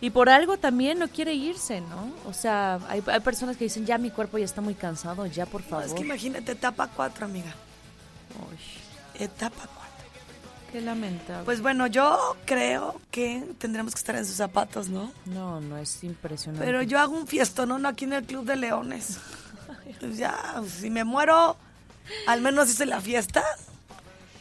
Y 0.00 0.10
por 0.10 0.28
algo 0.28 0.58
también 0.58 0.98
no 0.98 1.08
quiere 1.08 1.32
irse, 1.34 1.80
¿no? 1.80 2.12
O 2.28 2.32
sea, 2.34 2.78
hay, 2.88 3.02
hay 3.06 3.20
personas 3.20 3.56
que 3.56 3.64
dicen, 3.64 3.86
ya 3.86 3.96
mi 3.96 4.10
cuerpo 4.10 4.36
ya 4.38 4.44
está 4.44 4.60
muy 4.60 4.74
cansado, 4.74 5.24
ya 5.26 5.46
por 5.46 5.62
No, 5.62 5.68
favor. 5.68 5.86
es 5.86 5.94
que 5.94 6.02
imagínate, 6.02 6.52
etapa 6.52 6.88
4, 6.94 7.24
amiga. 7.24 7.54
Uy, 8.50 9.22
Etapa 9.22 9.66
4. 9.66 9.83
Qué 10.74 10.80
lamentable. 10.80 11.44
Pues 11.44 11.62
bueno, 11.62 11.86
yo 11.86 12.36
creo 12.46 13.00
que 13.12 13.44
tendremos 13.58 13.94
que 13.94 13.98
estar 13.98 14.16
en 14.16 14.26
sus 14.26 14.34
zapatos, 14.34 14.88
¿no? 14.88 15.12
no, 15.24 15.60
no, 15.60 15.78
es 15.78 16.02
impresionante. 16.02 16.66
Pero 16.66 16.82
yo 16.82 16.98
hago 16.98 17.16
un 17.16 17.28
fiestón 17.28 17.80
¿no? 17.80 17.88
aquí 17.88 18.06
en 18.06 18.14
el 18.14 18.24
Club 18.24 18.44
de 18.44 18.56
Leones. 18.56 19.18
Pues 20.00 20.18
ya, 20.18 20.60
si 20.66 20.90
me 20.90 21.04
muero, 21.04 21.56
al 22.26 22.40
menos 22.40 22.68
hice 22.68 22.84
la 22.84 23.00
fiesta. 23.00 23.42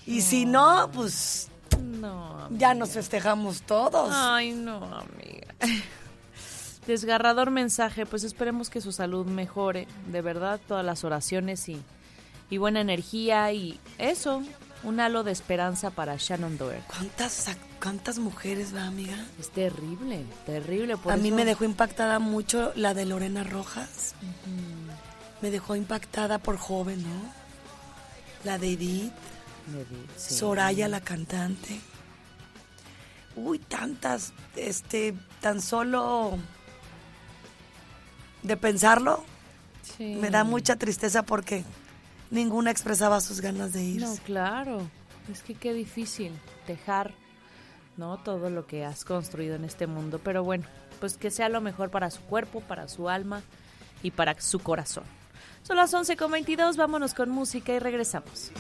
Y 0.06 0.22
si 0.22 0.46
no, 0.46 0.90
pues 0.92 1.50
No, 1.80 2.50
ya 2.50 2.74
nos 2.74 2.90
festejamos 2.90 3.62
todos. 3.62 4.10
Ay, 4.12 4.52
no, 4.52 4.84
amiga. 4.84 5.54
Desgarrador 6.88 7.52
mensaje, 7.52 8.06
pues 8.06 8.24
esperemos 8.24 8.70
que 8.70 8.82
su 8.82 8.92
salud 8.92 9.28
mejore, 9.28 9.88
de 10.12 10.22
verdad, 10.22 10.60
todas 10.68 10.84
las 10.84 11.04
oraciones 11.06 11.70
y, 11.70 11.82
y 12.50 12.58
buena 12.58 12.82
energía 12.82 13.54
y 13.54 13.80
eso, 14.00 14.44
un 14.84 15.00
halo 15.00 15.24
de 15.24 15.32
esperanza 15.32 15.90
para 15.92 16.16
Shannon 16.18 16.58
Doerr. 16.58 16.82
¿Cuántas, 16.88 17.48
cuántas 17.82 18.20
mujeres 18.20 18.76
va, 18.76 18.86
amiga? 18.86 19.16
Es 19.40 19.50
terrible, 19.50 20.26
terrible. 20.46 20.98
Por 20.98 21.14
a 21.14 21.18
mí 21.18 21.32
me 21.32 21.46
dejó 21.46 21.64
impactada 21.64 22.20
mucho 22.20 22.72
la 22.76 22.94
de 22.94 23.06
Lorena 23.06 23.44
Rojas. 23.44 24.16
Me 25.42 25.52
dejó 25.52 25.76
impactada 25.76 26.38
por 26.40 26.58
joven, 26.58 27.02
¿no? 27.04 27.44
La 28.44 28.58
de 28.58 28.72
Edith, 28.74 29.14
sí. 30.18 30.36
Soraya 30.36 30.88
la 30.90 31.02
cantante. 31.02 31.80
Uy, 33.36 33.60
tantas, 33.60 34.34
este, 34.56 35.16
tan 35.42 35.62
solo 35.62 36.38
de 38.44 38.58
pensarlo, 38.58 39.24
Sí. 39.98 40.16
me 40.20 40.30
da 40.30 40.44
mucha 40.44 40.76
tristeza 40.78 41.24
porque 41.24 41.64
ninguna 42.34 42.72
expresaba 42.72 43.22
sus 43.22 43.40
ganas 43.40 43.72
de 43.74 43.84
irse. 43.84 44.06
No, 44.06 44.16
claro. 44.26 44.82
Es 45.32 45.44
que 45.44 45.54
qué 45.54 45.74
difícil 45.74 46.34
dejar, 46.68 47.14
¿no? 47.96 48.18
Todo 48.18 48.50
lo 48.50 48.66
que 48.68 48.84
has 48.84 49.06
construido 49.06 49.56
en 49.56 49.64
este 49.64 49.88
mundo. 49.88 50.20
Pero 50.22 50.44
bueno, 50.44 50.66
pues 51.00 51.16
que 51.16 51.32
sea 51.32 51.48
lo 51.48 51.62
mejor 51.62 51.92
para 51.92 52.10
su 52.10 52.22
cuerpo, 52.22 52.62
para 52.62 52.88
su 52.88 53.08
alma 53.08 53.42
y 54.02 54.12
para 54.12 54.40
su 54.42 54.60
corazón. 54.60 55.06
Son 55.62 55.78
las 55.78 55.94
11.22, 55.94 56.76
vámonos 56.76 57.14
con 57.14 57.30
música 57.30 57.74
y 57.74 57.80
regresamos. 57.80 58.52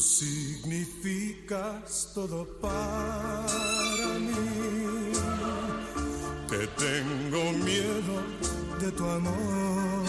Significas 0.00 2.10
todo 2.14 2.46
para 2.60 3.46
mí. 4.18 5.12
Que 6.48 6.66
tengo 6.66 7.52
miedo 7.64 8.22
de 8.80 8.90
tu 8.92 9.04
amor. 9.04 10.04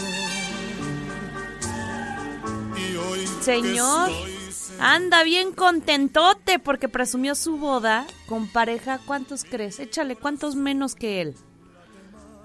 Y 2.76 2.96
hoy 2.96 3.26
Señor, 3.42 4.10
estoy 4.10 4.32
anda 4.80 5.22
bien 5.22 5.52
contentote 5.52 6.58
porque 6.58 6.88
presumió 6.88 7.34
su 7.34 7.58
boda 7.58 8.06
con 8.26 8.48
pareja. 8.48 8.98
¿Cuántos 9.06 9.44
crees? 9.44 9.78
Échale, 9.78 10.16
¿cuántos 10.16 10.56
menos 10.56 10.94
que 10.96 11.20
él? 11.20 11.36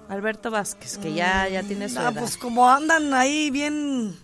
Alberto 0.08 0.50
Vázquez, 0.50 0.96
que 0.98 1.12
ya, 1.12 1.48
ya 1.48 1.62
tiene 1.64 1.88
su 1.88 1.98
Ah, 1.98 2.10
edad. 2.10 2.20
pues 2.20 2.36
como 2.38 2.70
andan 2.70 3.12
ahí 3.12 3.50
bien 3.50 4.16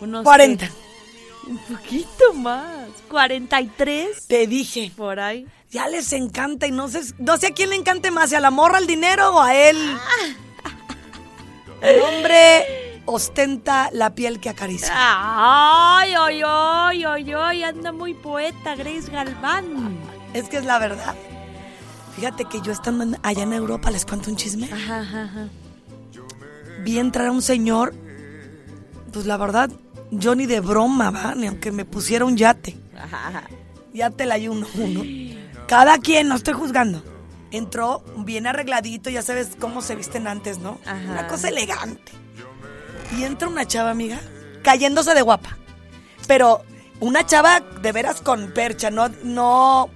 Unos 0.00 0.24
40. 0.24 0.66
que- 0.68 1.50
Un 1.50 1.58
poquito 1.58 2.34
más. 2.34 2.88
43 3.08 4.26
Te 4.26 4.46
dije, 4.46 4.92
por 4.96 5.18
ahí. 5.20 5.46
ya 5.70 5.88
les 5.88 6.12
encanta 6.12 6.66
y 6.66 6.70
no 6.70 6.88
sé, 6.88 7.00
no 7.18 7.36
sé 7.38 7.48
a 7.48 7.50
quién 7.52 7.70
le 7.70 7.76
encante 7.76 8.10
más, 8.10 8.30
si 8.30 8.36
a 8.36 8.40
la 8.40 8.50
morra 8.50 8.78
el 8.78 8.86
dinero 8.86 9.34
o 9.36 9.40
a 9.40 9.54
él. 9.54 9.76
El 11.80 12.00
hombre 12.00 13.00
ostenta 13.06 13.88
la 13.92 14.14
piel 14.14 14.38
que 14.38 14.50
acaricia. 14.50 14.92
Ay, 14.94 16.12
ay, 16.16 16.42
ay, 16.46 17.04
ay, 17.04 17.32
ay, 17.32 17.62
anda 17.64 17.90
muy 17.92 18.14
poeta 18.14 18.76
Grace 18.76 19.10
Galván. 19.10 19.98
Es 20.34 20.48
que 20.48 20.58
es 20.58 20.64
la 20.64 20.78
verdad. 20.78 21.14
Fíjate 22.16 22.44
que 22.44 22.60
yo 22.60 22.70
estando 22.70 23.16
allá 23.22 23.42
en 23.42 23.52
Europa, 23.54 23.90
les 23.90 24.04
cuento 24.04 24.30
un 24.30 24.36
chisme. 24.36 24.68
Ajá, 24.70 25.00
ajá, 25.00 25.22
ajá. 25.24 25.48
Vi 26.82 26.98
entrar 26.98 27.28
a 27.28 27.32
un 27.32 27.42
señor, 27.42 27.94
pues 29.12 29.24
la 29.26 29.36
verdad, 29.38 29.70
yo 30.10 30.34
ni 30.34 30.46
de 30.46 30.60
broma, 30.60 31.10
va, 31.10 31.34
ni 31.34 31.46
aunque 31.46 31.72
me 31.72 31.84
pusiera 31.84 32.24
un 32.24 32.36
yate. 32.36 32.76
Ajá, 32.96 33.28
ajá. 33.28 33.44
Yate 33.92 34.26
la 34.26 34.36
uno, 34.36 34.66
uno. 34.74 35.02
Cada 35.66 35.98
quien, 35.98 36.28
no 36.28 36.36
estoy 36.36 36.54
juzgando. 36.54 37.02
Entró 37.50 38.04
bien 38.18 38.46
arregladito, 38.46 39.10
ya 39.10 39.22
sabes 39.22 39.50
cómo 39.58 39.82
se 39.82 39.96
visten 39.96 40.26
antes, 40.28 40.58
¿no? 40.58 40.78
Ajá. 40.86 41.10
Una 41.10 41.26
cosa 41.26 41.48
elegante. 41.48 42.12
Y 43.16 43.24
entra 43.24 43.48
una 43.48 43.66
chava, 43.66 43.90
amiga, 43.90 44.20
cayéndose 44.62 45.14
de 45.14 45.22
guapa. 45.22 45.56
Pero 46.28 46.62
una 47.00 47.26
chava 47.26 47.60
de 47.60 47.90
veras 47.92 48.20
con 48.20 48.52
percha, 48.52 48.90
no, 48.90 49.08
no, 49.24 49.90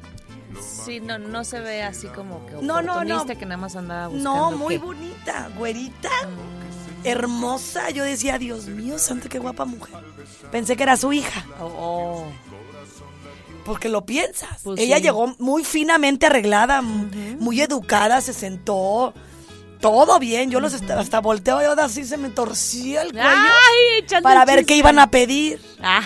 Sí, 0.84 1.00
no, 1.00 1.18
no 1.18 1.44
se 1.44 1.60
ve 1.60 1.82
así 1.82 2.06
como 2.08 2.44
que 2.46 2.52
No, 2.54 2.60
no, 2.60 2.82
no. 2.82 2.92
oportunista 2.94 3.34
que 3.36 3.44
nada 3.46 3.56
más 3.56 3.74
andaba 3.76 4.08
buscando. 4.08 4.50
no, 4.50 4.56
muy 4.56 4.74
qué. 4.78 4.84
Bonita, 4.84 5.50
güerita, 5.56 6.10
hermosa. 7.04 7.90
Yo 7.90 8.04
decía, 8.04 8.38
Dios 8.38 8.66
mío, 8.66 8.98
santo, 8.98 9.28
qué 9.28 9.38
guapa 9.38 9.64
mujer. 9.64 9.94
Pensé 10.50 10.76
que 10.76 10.82
era 10.82 10.96
su 10.96 11.12
hija. 11.12 11.44
Oh, 11.60 11.64
oh. 11.66 12.26
Porque 13.64 13.88
lo 13.88 14.04
piensas. 14.04 14.60
Pues 14.62 14.78
Ella 14.80 14.96
sí. 14.96 15.02
llegó 15.04 15.34
muy 15.38 15.64
finamente 15.64 16.26
arreglada, 16.26 16.82
muy 16.82 17.60
educada, 17.60 18.20
se 18.20 18.32
sentó. 18.32 19.14
Todo 19.80 20.18
bien. 20.18 20.50
Yo 20.50 20.60
los 20.60 20.72
estaba 20.72 21.02
hasta 21.02 21.20
volteo 21.20 21.60
y 21.60 21.64
ahora 21.66 21.84
así 21.84 22.04
se 22.04 22.16
me 22.16 22.30
torcía 22.30 23.02
el 23.02 23.12
cuello 23.12 23.28
Ay, 23.28 24.22
para 24.22 24.44
ver 24.46 24.64
qué 24.64 24.76
iban 24.76 24.98
a 24.98 25.10
pedir. 25.10 25.60
Ah, 25.82 26.00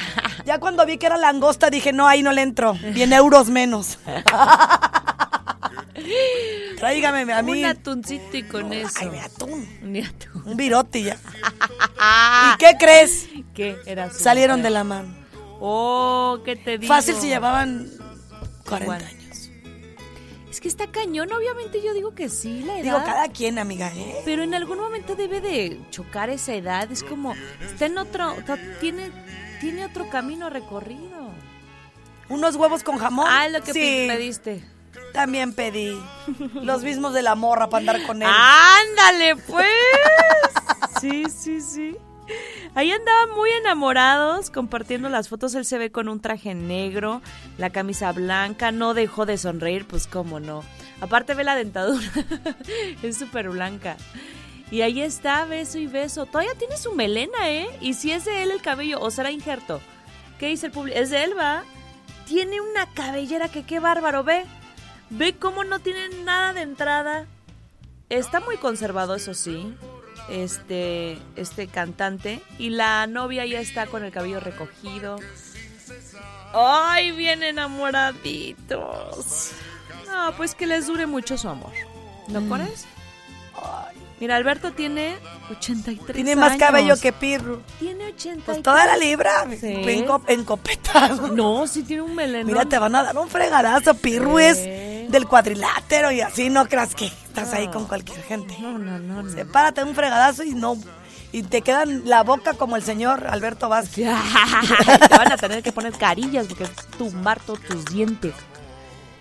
Ya 0.44 0.58
cuando 0.58 0.84
vi 0.84 0.98
que 0.98 1.06
era 1.06 1.16
langosta 1.16 1.70
dije, 1.70 1.92
no, 1.92 2.08
ahí 2.08 2.22
no 2.22 2.32
le 2.32 2.42
entro. 2.42 2.76
100 2.76 3.12
euros 3.12 3.48
menos. 3.50 3.98
Tráigame 6.76 7.32
a 7.32 7.42
mí. 7.42 7.52
un 7.52 7.64
atuncito 7.64 8.36
y 8.36 8.42
con 8.44 8.72
eso. 8.72 8.98
Ay, 9.00 9.18
atún. 9.18 9.68
Un 10.44 10.56
virote 10.56 11.00
y 11.00 11.04
ya. 11.04 11.16
¿Y 12.54 12.58
qué 12.58 12.76
crees? 12.78 13.28
¿Qué 13.54 13.76
era 13.86 14.10
Salieron 14.10 14.62
de 14.62 14.70
la 14.70 14.84
mano. 14.84 15.14
Oh, 15.60 16.38
¿qué 16.44 16.56
te 16.56 16.78
digo? 16.78 16.92
Fácil 16.92 17.16
si 17.16 17.26
llevaban 17.26 17.90
40 18.68 18.84
Igual. 18.84 19.04
años. 19.04 19.50
Es 20.50 20.60
que 20.60 20.68
está 20.68 20.86
cañón, 20.90 21.32
obviamente 21.32 21.82
yo 21.82 21.94
digo 21.94 22.14
que 22.14 22.28
sí, 22.28 22.62
la 22.62 22.74
edad. 22.74 22.82
Digo, 22.82 22.96
cada 23.04 23.28
quien, 23.28 23.58
amiga, 23.58 23.92
¿eh? 23.94 24.22
Pero 24.24 24.42
en 24.42 24.54
algún 24.54 24.78
momento 24.78 25.14
debe 25.14 25.40
de 25.40 25.80
chocar 25.90 26.30
esa 26.30 26.54
edad. 26.54 26.90
Es 26.90 27.02
como, 27.02 27.34
está 27.60 27.86
en 27.86 27.98
otro, 27.98 28.34
tiene, 28.80 29.10
tiene 29.60 29.84
otro 29.84 30.08
camino 30.10 30.48
recorrido. 30.50 31.30
Unos 32.28 32.56
huevos 32.56 32.82
con 32.82 32.98
jamón. 32.98 33.26
Ah, 33.28 33.48
lo 33.48 33.62
que 33.62 33.72
sí, 33.72 34.06
pediste. 34.08 34.62
También 35.18 35.52
pedí. 35.52 36.00
Los 36.62 36.84
mismos 36.84 37.12
de 37.12 37.22
la 37.22 37.34
morra 37.34 37.68
para 37.68 37.80
andar 37.80 38.06
con 38.06 38.22
él. 38.22 38.28
¡Ándale, 38.30 39.34
pues! 39.34 39.66
Sí, 41.00 41.24
sí, 41.28 41.60
sí. 41.60 41.96
Ahí 42.76 42.92
andaban 42.92 43.30
muy 43.34 43.50
enamorados, 43.50 44.50
compartiendo 44.50 45.08
las 45.08 45.28
fotos. 45.28 45.56
Él 45.56 45.64
se 45.64 45.76
ve 45.76 45.90
con 45.90 46.08
un 46.08 46.20
traje 46.20 46.54
negro, 46.54 47.20
la 47.56 47.70
camisa 47.70 48.12
blanca, 48.12 48.70
no 48.70 48.94
dejó 48.94 49.26
de 49.26 49.38
sonreír, 49.38 49.88
pues 49.88 50.06
cómo 50.06 50.38
no. 50.38 50.62
Aparte 51.00 51.34
ve 51.34 51.42
la 51.42 51.56
dentadura, 51.56 52.06
es 53.02 53.16
súper 53.16 53.48
blanca. 53.48 53.96
Y 54.70 54.82
ahí 54.82 55.00
está, 55.00 55.46
beso 55.46 55.78
y 55.78 55.88
beso. 55.88 56.26
Todavía 56.26 56.54
tiene 56.54 56.76
su 56.76 56.92
melena, 56.92 57.50
¿eh? 57.50 57.66
Y 57.80 57.94
si 57.94 58.12
es 58.12 58.24
de 58.24 58.44
él 58.44 58.52
el 58.52 58.62
cabello, 58.62 59.00
o 59.00 59.10
será 59.10 59.32
injerto. 59.32 59.80
¿Qué 60.38 60.46
dice 60.46 60.66
el 60.66 60.72
público? 60.72 60.96
Es 60.96 61.10
de 61.10 61.24
él, 61.24 61.36
¿va? 61.36 61.64
Tiene 62.24 62.60
una 62.60 62.86
cabellera 62.94 63.48
que 63.48 63.64
qué 63.64 63.80
bárbaro, 63.80 64.22
ve. 64.22 64.44
Ve 65.10 65.34
cómo 65.36 65.64
no 65.64 65.78
tiene 65.80 66.08
nada 66.24 66.52
de 66.52 66.62
entrada. 66.62 67.26
Está 68.10 68.40
muy 68.40 68.56
conservado, 68.56 69.14
eso 69.14 69.34
sí. 69.34 69.74
Este, 70.30 71.18
este 71.36 71.66
cantante. 71.68 72.40
Y 72.58 72.70
la 72.70 73.06
novia 73.06 73.44
ya 73.46 73.60
está 73.60 73.86
con 73.86 74.04
el 74.04 74.12
cabello 74.12 74.40
recogido. 74.40 75.18
¡Ay, 76.54 77.10
bien 77.12 77.42
enamoraditos! 77.42 79.52
No, 80.06 80.32
pues 80.36 80.54
que 80.54 80.66
les 80.66 80.86
dure 80.86 81.06
mucho 81.06 81.36
su 81.38 81.48
amor. 81.48 81.72
¿No 82.28 82.40
crees? 82.54 82.86
Mira, 84.20 84.36
Alberto 84.36 84.72
tiene 84.72 85.16
83 85.50 86.14
Tiene 86.14 86.34
más 86.34 86.52
años. 86.52 86.60
cabello 86.60 86.94
que 87.00 87.12
Pirru. 87.12 87.62
Tiene 87.78 88.06
83. 88.06 88.42
Pues 88.44 88.62
toda 88.62 88.84
la 88.86 88.96
libra. 88.96 89.46
Sí. 89.60 89.66
En, 89.86 90.06
co- 90.06 90.22
en 90.26 90.44
copetado. 90.44 91.28
No, 91.28 91.66
sí 91.68 91.82
tiene 91.84 92.02
un 92.02 92.14
melenón. 92.16 92.46
Mira, 92.46 92.64
te 92.64 92.78
van 92.78 92.96
a 92.96 93.04
dar 93.04 93.16
un 93.16 93.28
fregadazo. 93.28 93.94
Pirru 93.94 94.38
Sí. 94.38 94.44
es 94.44 94.58
del 95.08 95.26
cuadrilátero 95.26 96.10
y 96.12 96.20
así 96.20 96.50
no 96.50 96.66
creas 96.66 96.94
que 96.94 97.06
estás 97.06 97.52
ahí 97.52 97.68
con 97.68 97.86
cualquier 97.86 98.22
gente. 98.22 98.56
No, 98.60 98.78
no, 98.78 98.98
no, 98.98 99.22
no. 99.22 99.30
Sepárate 99.30 99.82
un 99.84 99.94
fregadazo 99.94 100.44
y 100.44 100.54
no. 100.54 100.76
Y 101.32 101.42
te 101.42 101.60
quedan 101.62 102.08
la 102.08 102.22
boca 102.22 102.54
como 102.54 102.76
el 102.76 102.82
señor 102.82 103.26
Alberto 103.26 103.68
Vázquez. 103.68 104.08
te 105.08 105.16
van 105.16 105.32
a 105.32 105.36
tener 105.36 105.62
que 105.62 105.72
poner 105.72 105.92
carillas 105.92 106.46
porque 106.46 106.64
es 106.64 106.70
tumbar 106.96 107.40
todos 107.40 107.60
tus 107.60 107.84
dientes. 107.86 108.34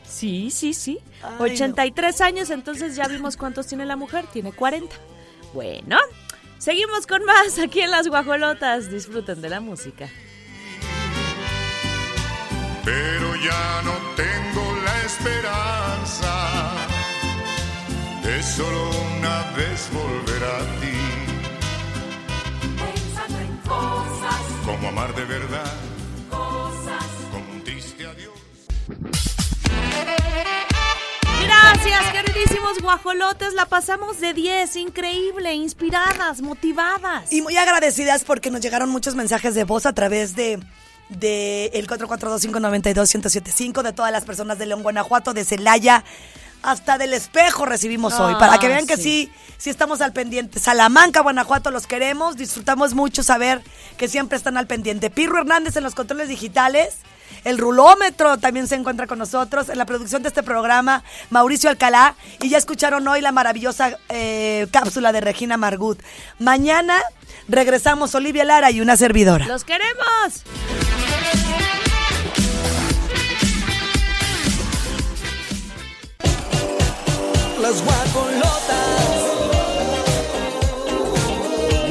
Sí, 0.08 0.50
sí, 0.52 0.74
sí. 0.74 1.00
Ay, 1.22 1.52
83 1.54 2.22
años, 2.22 2.50
entonces 2.50 2.96
ya 2.96 3.08
vimos 3.08 3.36
cuántos 3.36 3.68
tiene 3.68 3.86
la 3.86 3.98
mujer. 3.98 4.26
Tiene 4.32 4.54
40. 4.54 4.96
Bueno, 5.54 5.98
seguimos 6.58 7.06
con 7.06 7.26
más 7.26 7.60
aquí 7.60 7.82
en 7.82 7.92
Las 7.92 8.08
Guajolotas. 8.08 8.90
Disfruten 8.90 9.42
de 9.42 9.50
la 9.50 9.60
música. 9.60 10.10
pero 12.88 13.36
ya 13.36 13.82
no 13.84 13.92
tengo 14.16 14.67
esperanza 15.08 16.34
de 18.24 18.44
solo 18.44 18.90
una 19.18 19.52
vez 19.56 19.90
volver 19.94 20.44
a 20.44 20.60
ti. 20.82 21.00
Pensando 22.76 23.40
en 23.40 23.58
cosas, 23.58 24.42
Como 24.66 24.90
amar 24.90 25.16
de 25.16 25.24
verdad, 25.24 25.74
cosas 26.30 27.06
como 27.32 27.54
un 27.54 27.64
triste 27.64 28.06
adiós. 28.06 28.34
Gracias, 31.46 32.12
queridísimos 32.12 32.82
guajolotes. 32.82 33.54
La 33.54 33.66
pasamos 33.66 34.20
de 34.20 34.34
10, 34.34 34.76
increíble, 34.76 35.54
inspiradas, 35.54 36.42
motivadas. 36.42 37.32
Y 37.32 37.42
muy 37.42 37.56
agradecidas 37.56 38.26
porque 38.26 38.52
nos 38.52 38.60
llegaron 38.60 38.90
muchos 38.90 39.16
mensajes 39.16 39.56
de 39.56 39.64
voz 39.64 39.86
a 39.86 39.94
través 39.94 40.36
de, 40.36 40.60
de 41.10 41.68
el 41.74 41.88
442-592-1075 41.88 43.82
de 43.82 43.94
todas 43.94 44.12
las 44.12 44.26
personas 44.26 44.58
de 44.58 44.66
León, 44.66 44.84
Guanajuato, 44.84 45.34
de 45.34 45.46
Celaya, 45.46 46.04
hasta 46.64 46.98
del 46.98 47.14
espejo 47.14 47.66
recibimos 47.66 48.20
hoy. 48.20 48.34
Ah, 48.36 48.40
Para 48.40 48.58
que 48.58 48.68
vean 48.68 48.88
que 48.88 48.98
sí. 48.98 49.04
sí, 49.04 49.32
sí 49.58 49.70
estamos 49.70 50.02
al 50.02 50.12
pendiente. 50.14 50.60
Salamanca, 50.60 51.22
Guanajuato, 51.22 51.72
los 51.72 51.88
queremos. 51.88 52.36
Disfrutamos 52.36 52.94
mucho 52.94 53.24
saber 53.24 53.62
que 53.98 54.08
siempre 54.08 54.38
están 54.38 54.58
al 54.58 54.68
pendiente. 54.68 55.10
Pirro 55.10 55.40
Hernández 55.40 55.78
en 55.78 55.84
los 55.84 55.96
controles 55.96 56.30
digitales. 56.30 56.96
El 57.44 57.58
rulómetro 57.58 58.38
también 58.38 58.68
se 58.68 58.76
encuentra 58.76 59.08
con 59.08 59.20
nosotros 59.20 59.70
en 59.70 59.78
la 59.78 59.86
producción 59.86 60.24
de 60.24 60.30
este 60.30 60.44
programa, 60.44 61.04
Mauricio 61.30 61.70
Alcalá. 61.70 62.16
Y 62.42 62.50
ya 62.50 62.58
escucharon 62.58 63.08
hoy 63.08 63.22
la 63.22 63.32
maravillosa 63.32 63.98
eh, 64.10 64.68
cápsula 64.72 65.12
de 65.12 65.22
Regina 65.22 65.58
Margut. 65.58 66.00
Mañana 66.40 67.02
regresamos 67.48 68.14
Olivia 68.16 68.44
Lara 68.44 68.72
y 68.72 68.82
una 68.82 68.98
servidora. 68.98 69.46
¡Los 69.46 69.64
queremos! 69.64 70.44
Las 77.62 77.84
guajolotas. 77.84 78.78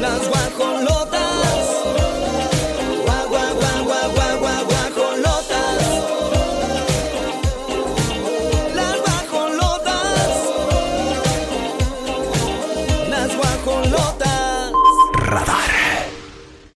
Las 0.01 0.29
guajolotas. 0.29 0.96